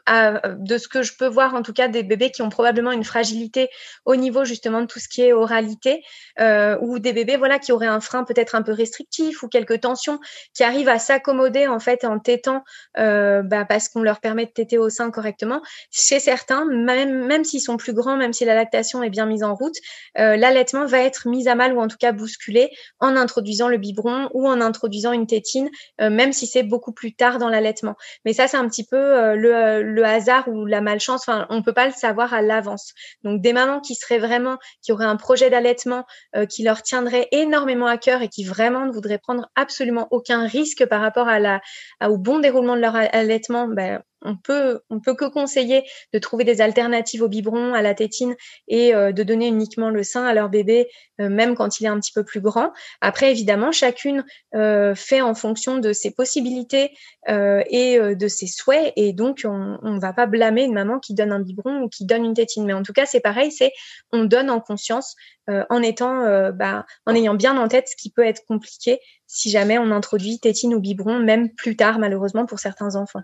[0.09, 3.05] de ce que je peux voir en tout cas des bébés qui ont probablement une
[3.05, 3.69] fragilité
[4.05, 6.03] au niveau justement de tout ce qui est oralité
[6.41, 9.81] euh, ou des bébés voilà qui auraient un frein peut-être un peu restrictif ou quelques
[9.81, 10.21] tensions
[10.55, 12.63] qui arrivent à s'accommoder en fait en tétant
[12.99, 15.61] euh, bah, parce qu'on leur permet de téter au sein correctement.
[15.91, 19.43] Chez certains même même s'ils sont plus grands même si la lactation est bien mise
[19.43, 19.77] en route
[20.19, 22.71] euh, l'allaitement va être mis à mal ou en tout cas bousculé
[23.01, 27.39] en introduisant le biberon ou en introduisant une tétine même si c'est beaucoup plus tard
[27.39, 27.95] dans l'allaitement.
[28.25, 31.73] Mais ça c'est un petit peu le le hasard ou la malchance, enfin, on peut
[31.73, 32.93] pas le savoir à l'avance.
[33.23, 37.29] Donc, des mamans qui seraient vraiment, qui auraient un projet d'allaitement euh, qui leur tiendrait
[37.31, 41.39] énormément à cœur et qui vraiment ne voudraient prendre absolument aucun risque par rapport à
[41.39, 41.61] la,
[42.05, 46.45] au bon déroulement de leur allaitement, ben, on peut, on peut que conseiller de trouver
[46.45, 48.35] des alternatives au biberon, à la tétine
[48.69, 50.89] et euh, de donner uniquement le sein à leur bébé,
[51.21, 52.73] euh, même quand il est un petit peu plus grand.
[53.01, 56.93] Après, évidemment, chacune euh, fait en fonction de ses possibilités
[57.29, 61.33] et de ses souhaits, et donc on ne va pas blâmer une maman qui donne
[61.33, 62.65] un biberon ou qui donne une tétine.
[62.65, 63.73] Mais en tout cas, c'est pareil, c'est
[64.13, 65.17] on donne en conscience,
[65.49, 69.77] en étant, bah, en ayant bien en tête ce qui peut être compliqué si jamais
[69.77, 73.23] on introduit tétine ou biberon, même plus tard, malheureusement pour certains enfants.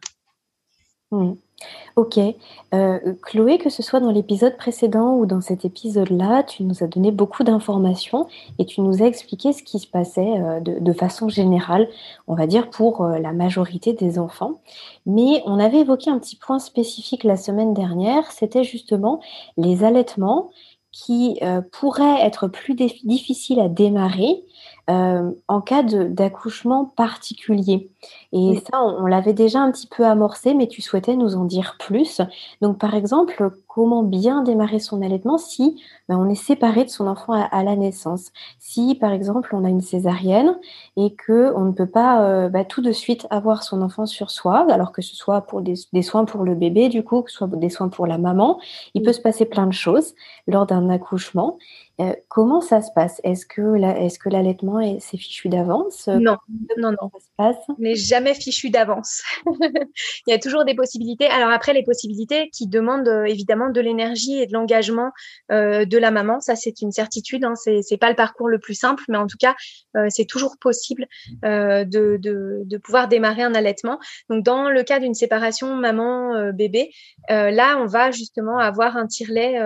[1.13, 1.35] Mmh.
[1.97, 2.19] Ok.
[2.75, 6.87] Euh, Chloé, que ce soit dans l'épisode précédent ou dans cet épisode-là, tu nous as
[6.87, 8.27] donné beaucoup d'informations
[8.59, 11.89] et tu nous as expliqué ce qui se passait euh, de, façon générale,
[12.27, 14.61] on va dire pour euh, la majorité des enfants.
[15.07, 19.21] Mais on avait évoqué un petit point spécifique la semaine dernière, c'était justement
[19.57, 20.51] les allaitements
[20.91, 21.41] qui
[21.71, 24.45] pourraient être plus difficiles à démarrer
[24.91, 27.91] euh, en cas d'accouchement particulier.
[28.33, 31.77] Et ça, on, l'avait déjà un petit peu amorcé, mais tu souhaitais nous en dire
[31.79, 32.21] plus.
[32.61, 37.07] Donc, par exemple, comment bien démarrer son allaitement si ben, on est séparé de son
[37.07, 38.33] enfant à, la naissance?
[38.59, 40.59] Si, par exemple, on a une césarienne
[40.97, 44.31] et que on ne peut pas euh, bah, tout de suite avoir son enfant sur
[44.31, 47.37] soi, alors que ce soit pour des, soins pour le bébé, du coup, que ce
[47.37, 48.59] soit des soins pour la maman,
[48.95, 50.15] il peut se passer plein de choses
[50.49, 51.59] lors d'un accouchement.
[52.01, 53.21] Euh, comment ça se passe?
[53.23, 56.09] Est-ce que est-ce que l'allaitement est c'est fichu d'avance?
[56.09, 56.37] Non,
[56.79, 57.11] non, non.
[57.13, 57.77] Ça se passe?
[57.79, 59.23] Mais jamais fichu d'avance.
[60.27, 61.27] Il y a toujours des possibilités.
[61.27, 65.13] Alors après, les possibilités qui demandent euh, évidemment de l'énergie et de l'engagement
[65.51, 67.45] euh, de la maman, ça c'est une certitude.
[67.45, 67.55] Hein.
[67.57, 69.55] C'est c'est pas le parcours le plus simple, mais en tout cas,
[70.09, 71.07] c'est toujours possible
[71.43, 73.99] de, de, de pouvoir démarrer un allaitement.
[74.31, 76.91] Donc dans le cas d'une séparation maman bébé,
[77.29, 79.59] là on va justement avoir un tire-lait.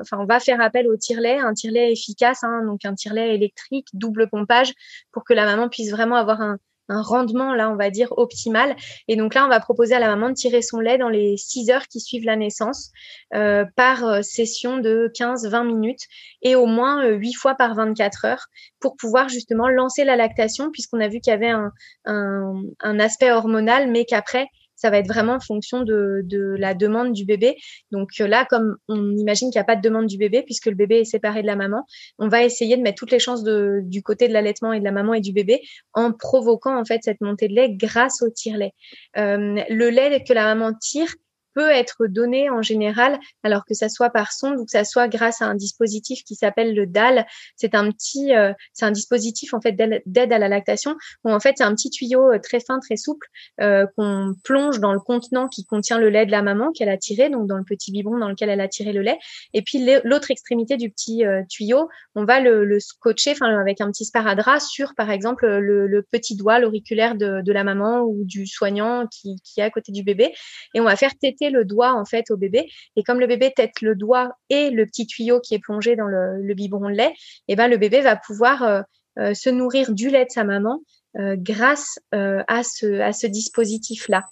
[0.00, 4.28] Enfin, on va faire appel au tire-lait, un efficace, hein, donc un tire-lait électrique, double
[4.28, 4.72] pompage,
[5.12, 8.76] pour que la maman puisse vraiment avoir un, rendement, là, on va dire, optimal.
[9.08, 11.38] Et donc là, on va proposer à la maman de tirer son lait dans les
[11.38, 12.90] 6 heures qui suivent la naissance
[13.32, 16.02] euh, par euh, session de 15-20 minutes
[16.42, 18.46] et au moins 8 euh, fois par 24 heures
[18.80, 21.72] pour pouvoir justement lancer la lactation puisqu'on a vu qu'il y avait un,
[22.04, 26.24] un aspect hormonal, mais qu'après, ça va être vraiment en fonction de,
[26.58, 27.56] la demande du bébé.
[27.90, 30.66] Donc euh, là, comme on imagine qu'il n'y a pas de demande du bébé puisque
[30.66, 31.86] le bébé est séparé de la maman,
[32.18, 34.92] on va essayer de mettre toutes les chances du côté de l'allaitement et de la
[34.92, 35.60] maman et du bébé
[35.92, 38.72] en provoquant en fait cette montée de lait grâce au tire-lait.
[39.16, 41.14] Euh, le lait que la maman tire,
[41.54, 45.08] peut être donné en général, alors que ça soit par sonde ou que ça soit
[45.08, 47.26] grâce à un dispositif qui s'appelle le DAL.
[47.56, 51.40] C'est un petit, euh, c'est un dispositif en fait d'aide à la lactation où en
[51.40, 53.26] fait c'est un petit tuyau euh, très fin, très souple
[53.60, 56.98] euh, qu'on plonge dans le contenant qui contient le lait de la maman qu'elle a
[56.98, 59.18] tiré, donc dans le petit biberon dans lequel elle a tiré le lait.
[59.52, 63.90] Et puis l'autre extrémité du petit tuyau, on va le, le scotcher, enfin avec un
[63.90, 68.24] petit sparadrap sur par exemple le, le petit doigt, l'auriculaire de, de, la maman ou
[68.24, 70.32] du soignant qui, qui est à côté du bébé,
[70.74, 72.68] et on va faire téter le doigt en fait au bébé.
[72.96, 76.06] Et comme le bébé tête le doigt et le petit tuyau qui est plongé dans
[76.06, 77.14] le, biberon de lait,
[77.48, 78.82] eh ben le bébé va pouvoir euh,
[79.18, 80.80] euh, se nourrir du lait de sa maman
[81.16, 84.24] euh, grâce à ce, à ce dispositif-là.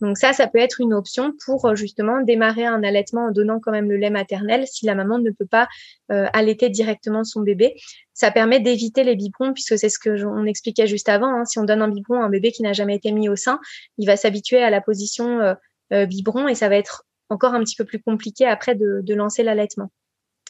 [0.00, 3.72] Donc ça, ça peut être une option pour justement démarrer un allaitement en donnant quand
[3.72, 5.68] même le lait maternel si la maman ne peut pas
[6.08, 7.74] allaiter directement son bébé.
[8.14, 11.28] Ça permet d'éviter les biberons puisque c'est ce que on expliquait juste avant.
[11.28, 11.44] Hein.
[11.44, 13.58] Si on donne un biberon à un bébé qui n'a jamais été mis au sein,
[13.98, 15.56] il va s'habituer à la position
[15.90, 19.42] biberon et ça va être encore un petit peu plus compliqué après de, de lancer
[19.42, 19.90] l'allaitement.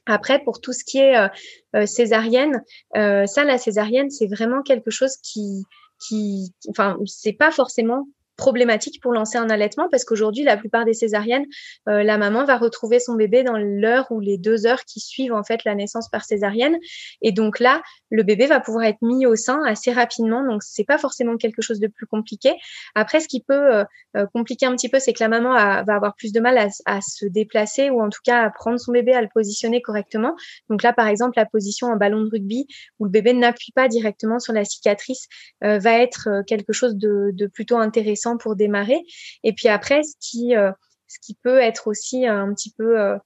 [0.06, 1.28] Après, pour tout ce qui est euh,
[1.76, 2.62] euh césarienne,
[2.96, 5.64] euh, ça, la césarienne, c'est vraiment quelque chose qui,
[6.00, 8.06] qui, enfin, c'est pas forcément
[8.38, 11.44] problématique pour lancer un allaitement parce qu'aujourd'hui, la plupart des césariennes,
[11.88, 15.34] euh, la maman va retrouver son bébé dans l'heure ou les deux heures qui suivent
[15.34, 16.78] en fait la naissance par césarienne.
[17.20, 20.44] Et donc là, le bébé va pouvoir être mis au sein assez rapidement.
[20.44, 22.54] Donc c'est pas forcément quelque chose de plus compliqué.
[22.94, 23.84] Après, ce qui peut euh,
[24.16, 27.00] euh, compliquer un petit peu, c'est que la maman va avoir plus de mal à,
[27.00, 30.34] se déplacer ou en tout cas à prendre son bébé, à le positionner correctement.
[30.68, 32.66] Donc là, par exemple, la position en ballon de rugby
[32.98, 35.28] où le bébé n'appuie pas directement sur la cicatrice
[35.60, 39.04] va être quelque chose de, de plutôt intéressant pour démarrer.
[39.42, 40.72] Et puis après, ce qui, euh,
[41.06, 43.16] ce qui peut être aussi un petit peu euh,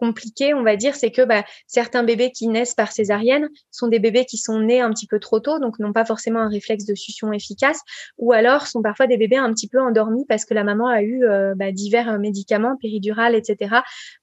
[0.00, 3.98] compliqué, on va dire, c'est que bah, certains bébés qui naissent par césarienne sont des
[3.98, 6.86] bébés qui sont nés un petit peu trop tôt, donc n'ont pas forcément un réflexe
[6.86, 7.80] de succion efficace,
[8.18, 11.02] ou alors sont parfois des bébés un petit peu endormis parce que la maman a
[11.02, 13.76] eu euh, bah, divers médicaments, péridurales, etc.,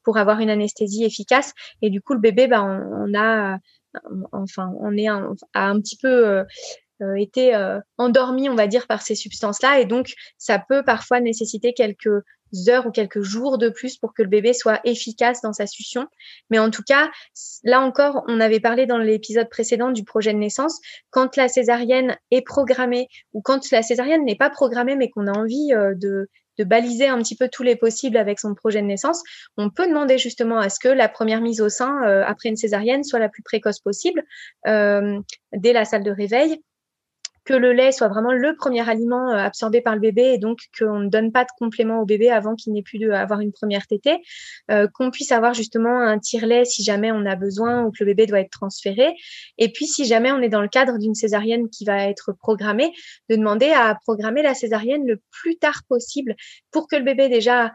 [0.03, 1.53] pour avoir une anesthésie efficace.
[1.81, 3.59] Et du coup, le bébé, bah, on, a,
[4.31, 6.43] enfin, on est un, un petit peu euh,
[7.17, 9.79] été euh, endormi, on va dire, par ces substances-là.
[9.79, 12.23] Et donc, ça peut parfois nécessiter quelques
[12.69, 16.07] heures ou quelques jours de plus pour que le bébé soit efficace dans sa succion.
[16.49, 17.09] Mais en tout cas,
[17.63, 20.79] là encore, on avait parlé dans l'épisode précédent du projet de naissance,
[21.09, 25.37] quand la césarienne est programmée ou quand la césarienne n'est pas programmée mais qu'on a
[25.37, 26.29] envie euh, de
[26.63, 29.21] baliser un petit peu tous les possibles avec son projet de naissance,
[29.57, 33.03] on peut demander justement à ce que la première mise au sein après une césarienne
[33.03, 34.23] soit la plus précoce possible
[34.65, 36.59] dès la salle de réveil
[37.47, 40.59] que le lait soit vraiment le premier aliment euh, absorbé par le bébé et donc
[40.77, 43.53] qu'on ne donne pas de complément au bébé avant qu'il n'ait pu de, avoir une
[43.53, 44.17] première tétée,
[44.69, 48.07] euh, qu'on puisse avoir justement un tire-lait si jamais on a besoin ou que le
[48.07, 49.15] bébé doit être transféré.
[49.57, 52.91] Et puis si jamais on est dans le cadre d'une césarienne qui va être programmée,
[53.29, 56.35] de demander à programmer la césarienne le plus tard possible
[56.71, 57.71] pour que le bébé déjà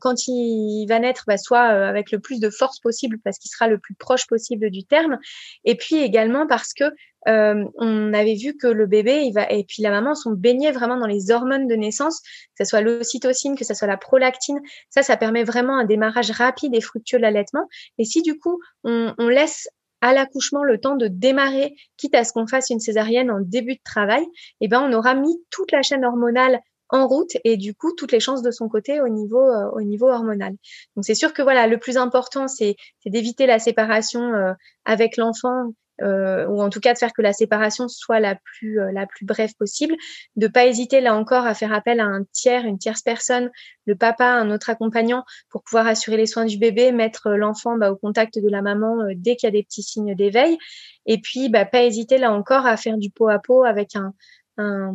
[0.00, 3.50] quand il va naître, bah, soit euh, avec le plus de force possible parce qu'il
[3.50, 5.18] sera le plus proche possible du terme,
[5.64, 6.84] et puis également parce que
[7.28, 10.72] euh, on avait vu que le bébé, il va, et puis la maman sont baignés
[10.72, 14.60] vraiment dans les hormones de naissance, que ce soit l'ocytocine, que ce soit la prolactine.
[14.90, 17.68] Ça, ça permet vraiment un démarrage rapide et fructueux de l'allaitement.
[17.98, 19.68] Et si du coup, on, on laisse
[20.00, 23.74] à l'accouchement le temps de démarrer, quitte à ce qu'on fasse une césarienne en début
[23.74, 24.24] de travail,
[24.60, 26.60] eh ben on aura mis toute la chaîne hormonale
[26.90, 29.82] en route et du coup toutes les chances de son côté au niveau euh, au
[29.82, 30.54] niveau hormonal.
[30.94, 34.52] Donc c'est sûr que voilà le plus important c'est d'éviter la séparation euh,
[34.84, 35.72] avec l'enfant
[36.02, 39.24] euh, ou en tout cas de faire que la séparation soit la plus la plus
[39.24, 39.94] brève possible,
[40.36, 43.50] de pas hésiter là encore à faire appel à un tiers, une tierce personne,
[43.86, 47.90] le papa, un autre accompagnant pour pouvoir assurer les soins du bébé, mettre l'enfant bah,
[47.90, 50.58] au contact de la maman dès qu'il y a des petits signes d'éveil,
[51.06, 54.12] et puis bah, pas hésiter là encore à faire du pot à pot avec un,
[54.58, 54.94] un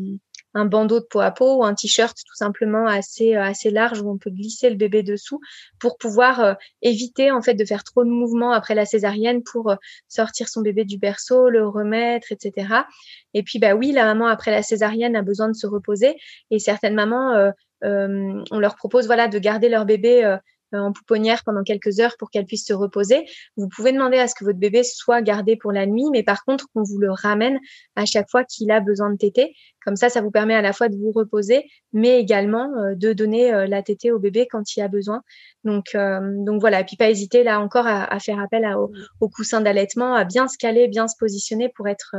[0.54, 4.02] un bandeau de peau à peau ou un t-shirt tout simplement assez euh, assez large
[4.02, 5.39] où on peut glisser le bébé dessous
[5.80, 9.72] pour pouvoir euh, éviter en fait de faire trop de mouvements après la césarienne pour
[9.72, 9.76] euh,
[10.08, 12.86] sortir son bébé du berceau, le remettre, etc.
[13.34, 16.16] Et puis bah oui, la maman après la césarienne a besoin de se reposer
[16.49, 17.52] et certaines mamans
[17.84, 20.38] on leur propose voilà de garder leur bébé euh,
[20.74, 23.26] en pouponnière pendant quelques heures pour qu'elle puisse se reposer.
[23.58, 26.44] Vous pouvez demander à ce que votre bébé soit gardé pour la nuit, mais par
[26.44, 27.60] contre qu'on vous le ramène
[27.96, 29.54] à chaque fois qu'il a besoin de téter.
[29.86, 33.14] Comme ça, ça vous permet à la fois de vous reposer, mais également euh, de
[33.14, 35.22] donner euh, la tétée au bébé quand il a besoin.
[35.64, 36.82] Donc, donc voilà.
[36.82, 40.48] Et puis pas hésiter là encore à, faire appel au, au, coussin d'allaitement, à bien
[40.48, 42.16] se caler, bien se positionner pour être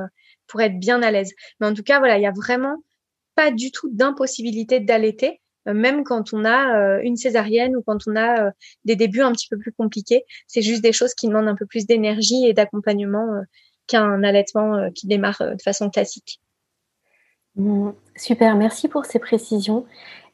[0.47, 1.33] pour être bien à l'aise.
[1.61, 2.77] Mais en tout cas, voilà, il y a vraiment
[3.35, 5.42] pas du tout d'impossibilité d'allaiter.
[5.69, 8.51] Euh, même quand on a euh, une césarienne ou quand on a euh,
[8.85, 10.25] des débuts un petit peu plus compliqués.
[10.47, 13.29] C'est juste des choses qui demandent un peu plus d'énergie et d'accompagnement
[13.87, 16.41] qu'un allaitement qui démarre de façon classique.
[17.57, 19.85] Mmh, super, merci pour ces précisions.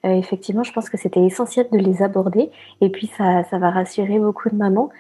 [0.05, 2.51] effectivement, je pense que c'était essentiel de les aborder
[2.81, 4.91] et puis ça, ça va rassurer beaucoup de mamans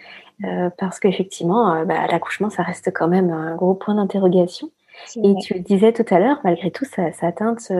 [0.78, 4.70] parce qu'effectivement, bah, l'accouchement, ça reste quand même un gros point d'interrogation.
[5.22, 7.70] Et tu le disais tout à l'heure, malgré tout, ça, ça teinte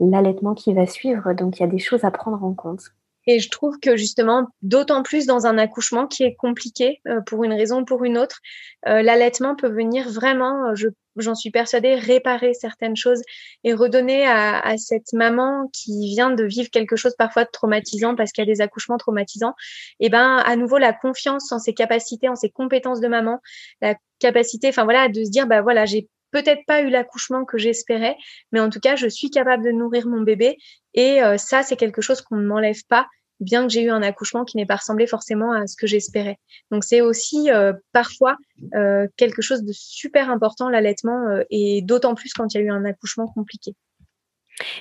[0.00, 1.32] l'allaitement qui va suivre.
[1.34, 2.94] Donc, il y a des choses à prendre en compte.
[3.26, 7.44] Et je trouve que justement, d'autant plus dans un accouchement qui est compliqué euh, pour
[7.44, 8.40] une raison ou pour une autre,
[8.86, 13.22] euh, l'allaitement peut venir vraiment, euh, j'en suis persuadée, réparer certaines choses
[13.62, 18.14] et redonner à, à, cette maman qui vient de vivre quelque chose parfois de traumatisant
[18.14, 19.54] parce qu'il y a des accouchements traumatisants,
[20.00, 23.40] et eh ben à nouveau la confiance en ses capacités, en ses compétences de maman,
[23.80, 27.58] la capacité, enfin voilà, de se dire bah voilà, j'ai peut-être pas eu l'accouchement que
[27.58, 28.16] j'espérais,
[28.50, 30.56] mais en tout cas, je suis capable de nourrir mon bébé.
[30.92, 33.06] Et euh, ça, c'est quelque chose qu'on ne m'enlève pas,
[33.38, 36.38] bien que j'ai eu un accouchement qui n'ait pas ressemblé forcément à ce que j'espérais.
[36.72, 38.36] Donc, c'est aussi euh, parfois
[38.74, 42.70] euh, quelque chose de super important, l'allaitement, et d'autant plus quand il y a eu
[42.70, 43.76] un accouchement compliqué.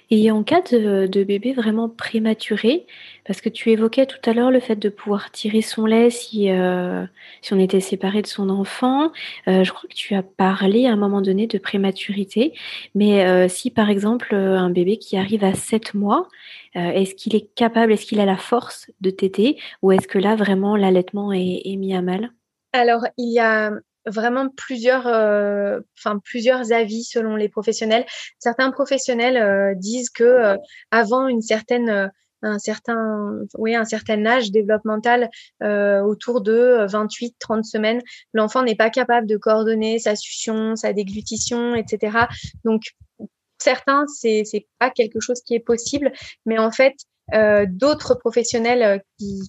[0.09, 2.85] Et en cas de, bébé vraiment prématuré,
[3.25, 6.51] parce que tu évoquais tout à l'heure le fait de pouvoir tirer son lait si,
[6.51, 7.05] euh,
[7.51, 9.11] on était séparé de son enfant,
[9.47, 12.53] euh, je crois que tu as parlé à un moment donné de prématurité,
[12.95, 16.27] mais euh, si par exemple un bébé qui arrive à 7 mois,
[16.75, 20.35] est-ce qu'il est capable, est-ce qu'il a la force de téter, ou est-ce que là
[20.35, 22.31] vraiment l'allaitement est, est mis à mal?
[22.73, 23.71] Alors, il y a
[24.05, 28.05] vraiment plusieurs, euh, enfin plusieurs avis selon les professionnels.
[28.39, 30.57] Certains professionnels euh, disent que euh,
[30.91, 32.11] avant une certaine
[32.45, 35.29] un certain, oui, un certain âge développemental
[35.61, 38.01] autour de 28-30 semaines,
[38.33, 42.17] l'enfant n'est pas capable de coordonner sa succion, sa déglutition, etc.
[42.65, 42.81] Donc
[43.59, 46.11] certains, c'est c'est pas quelque chose qui est possible,
[46.45, 46.95] mais en fait,
[47.33, 49.39] euh, d'autres professionnels euh, qui,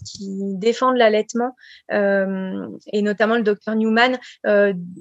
[0.56, 1.56] défendent l'allaitement,
[1.92, 4.18] euh, et notamment le docteur Newman,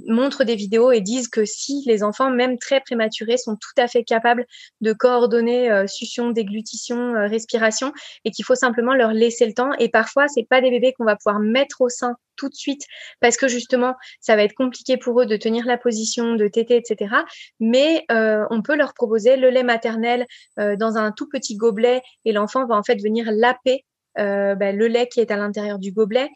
[0.08, 3.88] montrent des vidéos et disent que si les enfants, même très prématurés, sont tout à
[3.88, 4.46] fait capables
[4.82, 7.94] de coordonner succion, déglutition, respiration,
[8.26, 9.72] et qu'il faut simplement leur laisser le temps.
[9.80, 12.84] Et parfois, c'est pas des bébés qu'on va pouvoir mettre au sein tout de suite
[13.20, 16.76] parce que justement ça va être compliqué pour eux de tenir la position de téter
[16.78, 17.16] etc
[17.60, 20.26] mais euh, on peut leur proposer le lait maternel
[20.60, 23.86] euh, dans un tout petit gobelet et l'enfant va en fait venir laper
[24.20, 26.30] euh, bah, le lait qui est à l'intérieur du gobelet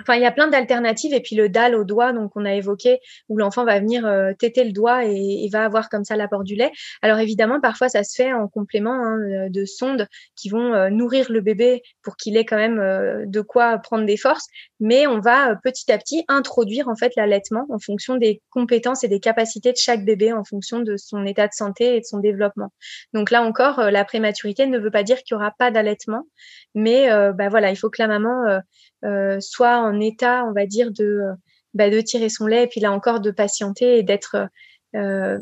[0.00, 1.12] Enfin, il y a plein d'alternatives.
[1.12, 2.98] Et puis le dalle au doigt, donc on a évoqué,
[3.28, 6.54] où l'enfant va venir euh, téter le doigt et, va avoir comme ça l'apport du
[6.54, 6.72] lait.
[7.02, 11.42] Alors évidemment, parfois ça se fait en complément hein, de sondes qui vont nourrir le
[11.42, 14.46] bébé pour qu'il ait quand même de quoi prendre des forces.
[14.82, 19.08] Mais on va petit à petit introduire en fait l'allaitement en fonction des compétences et
[19.08, 22.18] des capacités de chaque bébé, en fonction de son état de santé et de son
[22.18, 22.72] développement.
[23.14, 26.26] Donc là encore, la prématurité ne veut pas dire qu'il y aura pas d'allaitement,
[26.74, 28.60] mais bah voilà, il faut que la maman
[29.04, 31.34] euh, soit en état, on va dire, de, euh,
[31.74, 34.48] bah, tirer son lait, et puis là encore de patienter et d'être
[34.94, 35.38] euh,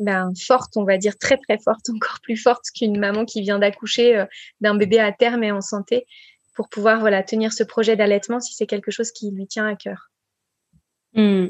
[0.00, 3.58] ben, forte, on va dire très très forte, encore plus forte qu'une maman qui vient
[3.58, 4.24] d'accoucher
[4.60, 6.06] d'un bébé à terme et en santé,
[6.54, 9.76] pour pouvoir voilà tenir ce projet d'allaitement si c'est quelque chose qui lui tient à
[9.76, 10.10] cœur.
[11.14, 11.48] Mmh.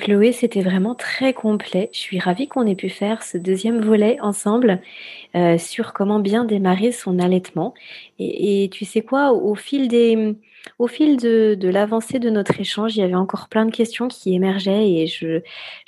[0.00, 1.88] Chloé, c'était vraiment très complet.
[1.92, 4.80] Je suis ravie qu'on ait pu faire ce deuxième volet ensemble
[5.56, 7.72] sur comment bien démarrer son allaitement.
[8.18, 10.34] Et tu sais quoi, au fil des,
[10.78, 14.34] au fil de, l'avancée de notre échange, il y avait encore plein de questions qui
[14.34, 15.40] émergeaient et je,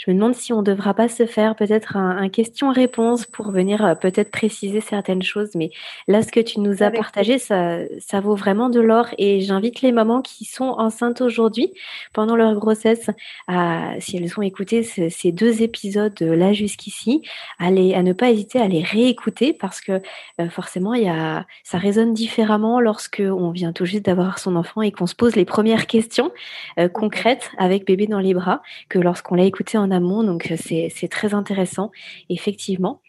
[0.07, 3.95] me demande si on ne devra pas se faire peut-être un, question-réponse pour venir euh,
[3.95, 5.51] peut-être préciser certaines choses.
[5.55, 5.71] Mais
[6.09, 9.81] là, ce que tu nous as partagé, ça, ça vaut vraiment de l'or et j'invite
[9.81, 11.73] les mamans qui sont enceintes aujourd'hui
[12.13, 13.11] pendant leur grossesse,
[13.47, 17.23] à, si elles ont écouté ces deux épisodes euh, là jusqu'ici,
[17.59, 20.01] à, à ne pas hésiter à les réécouter parce que
[20.41, 24.57] euh, forcément, il y a, ça résonne différemment lorsque on vient tout juste d'avoir son
[24.57, 26.33] enfant et qu'on se pose les premières questions
[26.79, 30.23] euh, concrètes avec bébé dans les bras que lorsqu'on l'a écouté en amont.
[30.23, 31.91] Donc, euh, c'est très intéressant,
[32.29, 33.01] effectivement.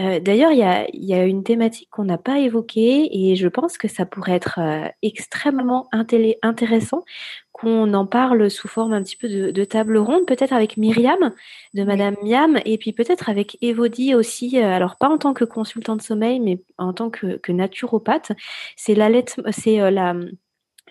[0.00, 3.88] Euh, d'ailleurs, il y a, une thématique qu'on n'a pas évoquée et je pense que
[3.88, 4.60] ça pourrait être
[5.02, 7.04] extrêmement intéressant
[7.52, 11.32] qu'on en parle sous forme un petit peu de, table ronde, peut-être avec Myriam,
[11.74, 15.96] de Madame Miam, et puis peut-être avec Evody aussi, alors pas en tant que consultant
[15.96, 18.32] de sommeil, mais en tant que, que naturopathe.
[18.76, 19.08] C'est la,
[19.52, 20.14] c'est la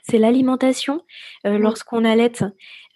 [0.03, 1.01] c'est l'alimentation.
[1.45, 2.31] Euh, lorsqu'on allait,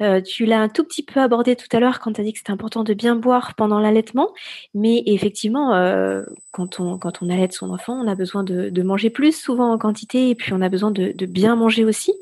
[0.01, 2.33] euh, tu l'as un tout petit peu abordé tout à l'heure quand tu as dit
[2.33, 4.33] que c'était important de bien boire pendant l'allaitement.
[4.73, 9.09] Mais effectivement, euh, quand, on, quand on allait son enfant, on a besoin de, manger
[9.09, 12.13] plus, souvent en quantité, et puis on a besoin de, bien manger aussi,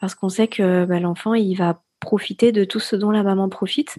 [0.00, 3.48] parce qu'on sait que bah, l'enfant, il va profiter de tout ce dont la maman
[3.48, 3.98] profite.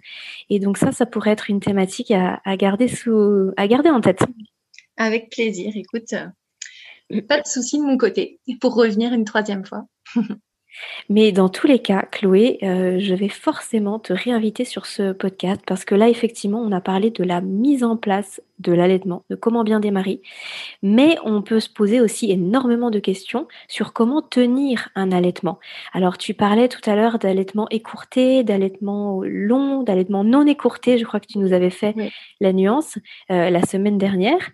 [0.49, 4.23] Et donc ça, ça pourrait être une thématique à, garder, sous, à garder en tête.
[4.97, 5.71] Avec plaisir.
[5.75, 6.13] Écoute,
[7.27, 9.85] pas de souci de mon côté pour revenir une troisième fois.
[11.09, 15.61] Mais dans tous les cas, Chloé, euh, je vais forcément te réinviter sur ce podcast
[15.65, 19.35] parce que là, effectivement, on a parlé de la mise en place de l'allaitement, de
[19.35, 20.21] comment bien démarrer.
[20.83, 25.59] Mais on peut se poser aussi énormément de questions sur comment tenir un allaitement.
[25.93, 30.97] Alors, tu parlais tout à l'heure d'allaitement écourté, d'allaitement long, d'allaitement non écourté.
[30.97, 31.95] Je crois que tu nous avais fait
[32.39, 32.97] la nuance
[33.31, 34.51] euh, la semaine dernière.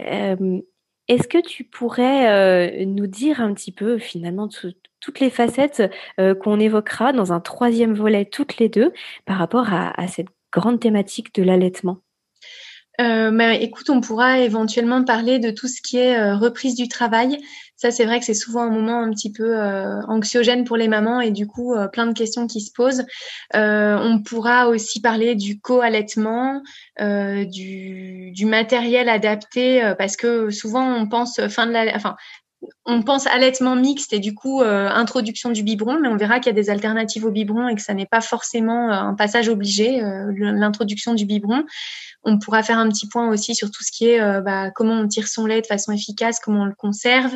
[0.00, 0.60] Euh,
[1.08, 4.46] est-ce que tu pourrais nous dire un petit peu finalement
[5.00, 5.82] toutes les facettes
[6.16, 8.92] qu'on évoquera dans un troisième volet toutes les deux
[9.24, 12.00] par rapport à cette grande thématique de l'allaitement
[13.00, 16.88] euh, bah, écoute, on pourra éventuellement parler de tout ce qui est euh, reprise du
[16.88, 17.38] travail.
[17.76, 20.88] Ça, c'est vrai que c'est souvent un moment un petit peu euh, anxiogène pour les
[20.88, 23.04] mamans et du coup, plein de questions qui se posent.
[23.54, 26.60] on pourra aussi parler du co-allaitement,
[26.98, 32.16] du, du, matériel adapté, parce que souvent, on pense fin de la, enfin,
[32.90, 36.58] on pense allaitement mixte et du coup introduction du biberon, mais on verra qu'il y
[36.58, 40.00] a des alternatives au biberon et que ça n'est pas forcément un passage obligé,
[40.34, 41.64] l'introduction du biberon.
[42.24, 44.94] On pourra faire un petit point aussi sur tout ce qui est euh, bah, comment
[44.94, 47.32] on tire son lait de façon efficace, comment on le conserve,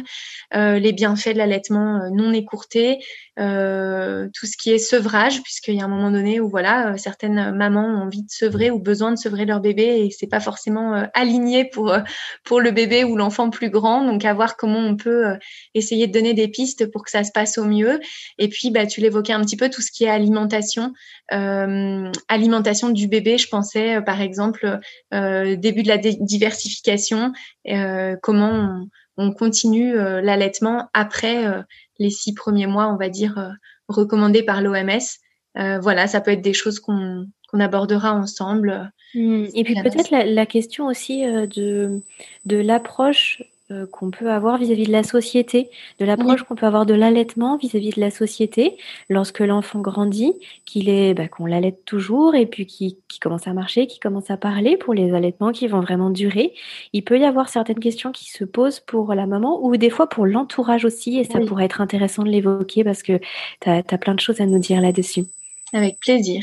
[0.54, 2.98] euh, les bienfaits de l'allaitement euh, non écourté,
[3.38, 7.86] tout ce qui est sevrage, puisqu'il y a un moment donné où voilà, certaines mamans
[7.86, 11.64] ont envie de sevrer ou besoin de sevrer leur bébé et c'est pas forcément aligné
[11.64, 11.96] pour
[12.44, 14.04] pour le bébé ou l'enfant plus grand.
[14.04, 15.24] Donc à voir comment on peut
[15.74, 18.00] essayer de donner des pistes pour que ça se passe au mieux.
[18.38, 20.92] Et puis bah tu l'évoquais un petit peu tout ce qui est alimentation,
[21.28, 23.38] alimentation du bébé.
[23.38, 24.80] Je pensais par exemple
[25.14, 27.32] euh, début de la diversification,
[27.68, 28.86] euh, comment
[29.16, 31.44] on, continue euh, l'allaitement après
[31.98, 33.56] les six premiers mois, on va dire,
[33.88, 35.00] recommandés par l'OMS.
[35.54, 38.92] voilà, ça peut être des choses qu'on abordera ensemble.
[39.14, 39.44] Mmh.
[39.54, 42.00] Et puis peut-être la, question aussi de,
[42.46, 43.42] de l'approche
[43.72, 47.56] euh, qu'on peut avoir vis-à-vis de la société, de l'approche qu'on peut avoir de l'allaitement
[47.56, 48.76] vis-à-vis de la société
[49.08, 53.86] lorsque l'enfant grandit, qu'il est, bah, qu'on l'allaite toujours et puis qui, commence à marcher,
[53.86, 56.52] qui commence à parler pour les allaitements qui vont vraiment durer.
[56.92, 60.08] Il peut y avoir certaines questions qui se posent pour la maman ou des fois
[60.08, 63.18] pour l'entourage aussi et ça pourrait être intéressant de l'évoquer parce que
[63.60, 65.24] tu as, plein de choses à nous dire là-dessus.
[65.72, 66.42] Avec plaisir.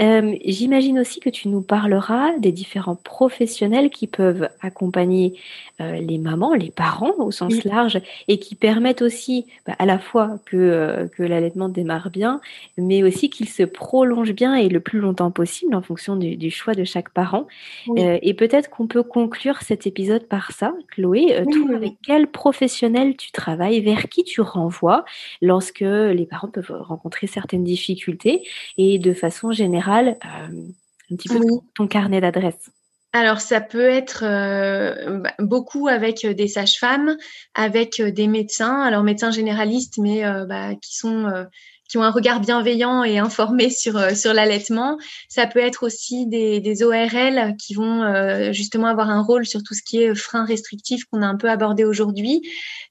[0.00, 5.34] Euh, j'imagine aussi que tu nous parleras des différents professionnels qui peuvent accompagner
[5.80, 9.98] euh, les mamans, les parents au sens large, et qui permettent aussi bah, à la
[9.98, 12.40] fois que, euh, que l'allaitement démarre bien,
[12.78, 16.74] mais aussi qu'il se prolonge bien et le plus longtemps possible en fonction du, choix
[16.74, 17.46] de chaque parent.
[17.96, 21.44] et peut-être qu'on peut conclure cet épisode par ça, Chloé.
[21.50, 25.04] toi, avec quel professionnel tu travailles, vers qui tu renvoies
[25.40, 28.42] lorsque les parents peuvent rencontrer certaines difficultés?
[28.78, 30.68] Et de façon générale, euh,
[31.10, 31.40] un petit peu
[31.74, 32.70] ton, carnet d'adresses.
[33.12, 37.16] Alors ça peut être euh, bah, beaucoup avec des sages-femmes,
[37.54, 41.26] avec des médecins, alors médecins généralistes, mais euh, bah, qui sont
[41.90, 44.96] qui ont un regard bienveillant et informé sur, euh, sur l'allaitement.
[45.28, 49.74] Ça peut être aussi des, ORL qui vont euh, justement avoir un rôle sur tout
[49.74, 52.42] ce qui est frein restrictif qu'on a un peu abordé aujourd'hui.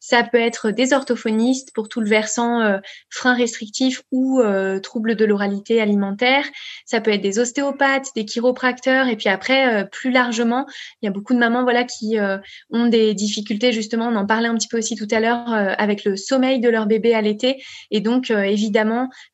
[0.02, 2.78] Ça peut être des orthophonistes pour tout le versant euh,
[3.10, 6.43] frein restrictif ou euh, troubles de l'oralité alimentaire.
[6.86, 10.66] Ça peut être des ostéopathes, des chiropracteurs et puis après plus largement,
[11.02, 12.18] il y a beaucoup de mamans voilà qui
[12.72, 16.04] ont des difficultés justement, on en parlait un petit peu aussi tout à l'heure avec
[16.04, 18.89] le sommeil de leur bébé à l'été et donc évidemment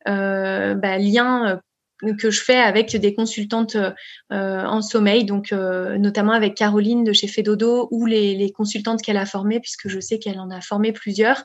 [0.08, 1.62] euh, bah, lien
[2.04, 3.94] euh, que je fais avec des consultantes euh,
[4.30, 9.62] en sommeil, donc notamment avec Caroline de chez Fedodo ou les, consultantes qu'elle a formées,
[9.62, 11.44] puisque je sais qu'elle en a formé plusieurs.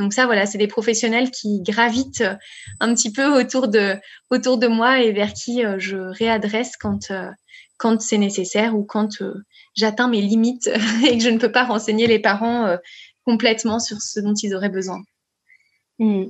[0.00, 2.24] Donc ça, voilà, c'est des professionnels qui gravitent
[2.80, 3.94] un petit peu autour de
[4.30, 7.12] autour de moi et vers qui je réadresse quand
[7.78, 9.22] quand c'est nécessaire ou quand
[9.76, 10.66] j'atteins mes limites
[11.08, 12.76] et que je ne peux pas renseigner les parents
[13.24, 15.00] complètement sur ce dont ils auraient besoin.
[15.98, 16.24] Mmh.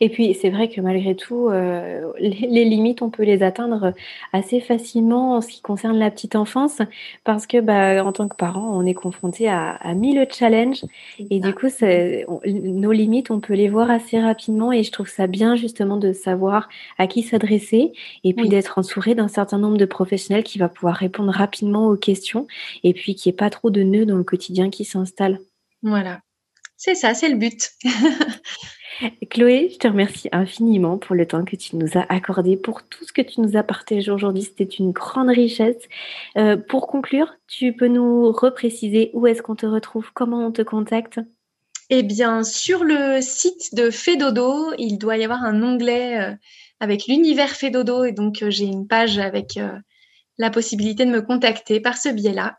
[0.00, 3.92] Et puis, c'est vrai que malgré tout, euh, les, limites, on peut les atteindre
[4.32, 6.80] assez facilement en ce qui concerne la petite enfance,
[7.24, 10.84] parce que, bah, en tant que parent, on est confronté à, à mille challenges,
[11.30, 11.68] et du coup,
[12.46, 16.12] nos limites, on peut les voir assez rapidement, et je trouve ça bien justement de
[16.12, 16.68] savoir
[16.98, 17.92] à qui s'adresser,
[18.24, 21.96] et puis d'être entouré d'un certain nombre de professionnels qui va pouvoir répondre rapidement aux
[21.96, 22.46] questions,
[22.84, 25.40] et puis qu'il n'y ait pas trop de nœuds dans le quotidien qui s'installent.
[25.82, 26.20] Voilà.
[26.78, 27.72] C'est ça, c'est le but.
[29.30, 33.04] Chloé, je te remercie infiniment pour le temps que tu nous as accordé, pour tout
[33.04, 34.42] ce que tu nous as partagé aujourd'hui.
[34.42, 35.76] C'était une grande richesse.
[36.36, 40.62] Euh, pour conclure, tu peux nous repréciser où est-ce qu'on te retrouve, comment on te
[40.62, 41.18] contacte?
[41.90, 46.36] Eh bien, sur le site de Fedodo, il doit y avoir un onglet euh,
[46.78, 49.58] avec l'univers Fedodo et donc euh, j'ai une page avec
[50.38, 52.56] la possibilité de me contacter par ce biais-là.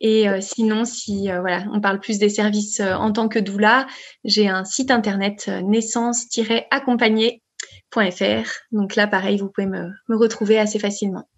[0.00, 3.38] Et euh, sinon, si euh, voilà, on parle plus des services euh, en tant que
[3.38, 3.86] doula,
[4.24, 8.50] j'ai un site internet naissance-accompagné.fr.
[8.72, 11.28] Donc là, pareil, vous pouvez me, me retrouver assez facilement.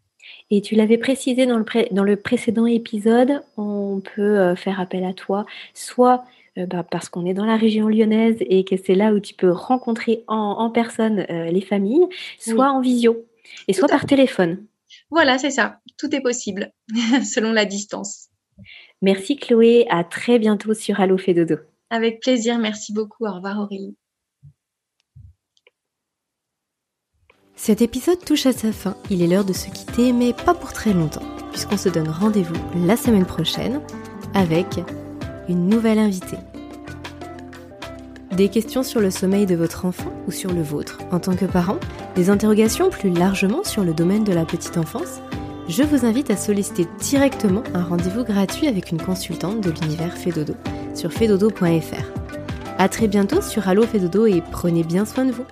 [0.51, 5.15] Et tu l'avais précisé dans le, dans le précédent épisode, on peut faire appel à
[5.15, 6.25] toi, soit
[6.57, 9.51] bah, parce qu'on est dans la région lyonnaise et que c'est là où tu peux
[9.51, 12.07] rencontrer en, en personne les familles,
[12.39, 13.27] soit en visio,
[13.67, 14.65] et soit par téléphone.
[15.11, 15.81] Voilà, c'est ça.
[15.99, 16.73] Tout est possible,
[17.25, 18.29] selon la distance.
[19.01, 21.57] Merci Chloé, à très bientôt sur Allo Dodo.
[21.91, 23.27] Avec plaisir, merci beaucoup.
[23.27, 23.97] Au revoir Aurélie.
[27.55, 28.97] Cet épisode touche à sa fin.
[29.11, 32.57] Il est l'heure de se quitter, mais pas pour très longtemps, puisqu'on se donne rendez-vous
[32.87, 33.81] la semaine prochaine
[34.35, 34.67] avec
[35.49, 36.39] une nouvelle invitée.
[38.33, 41.45] Des questions sur le sommeil de votre enfant ou sur le vôtre en tant que
[41.45, 41.79] parent
[42.15, 45.21] Des interrogations plus largement sur le domaine de la petite enfance
[45.73, 50.53] je vous invite à solliciter directement un rendez-vous gratuit avec une consultante de l'univers Fedodo
[50.95, 52.05] sur fedodo.fr.
[52.79, 55.47] A très bientôt sur Allo Fedodo et prenez bien soin de vous.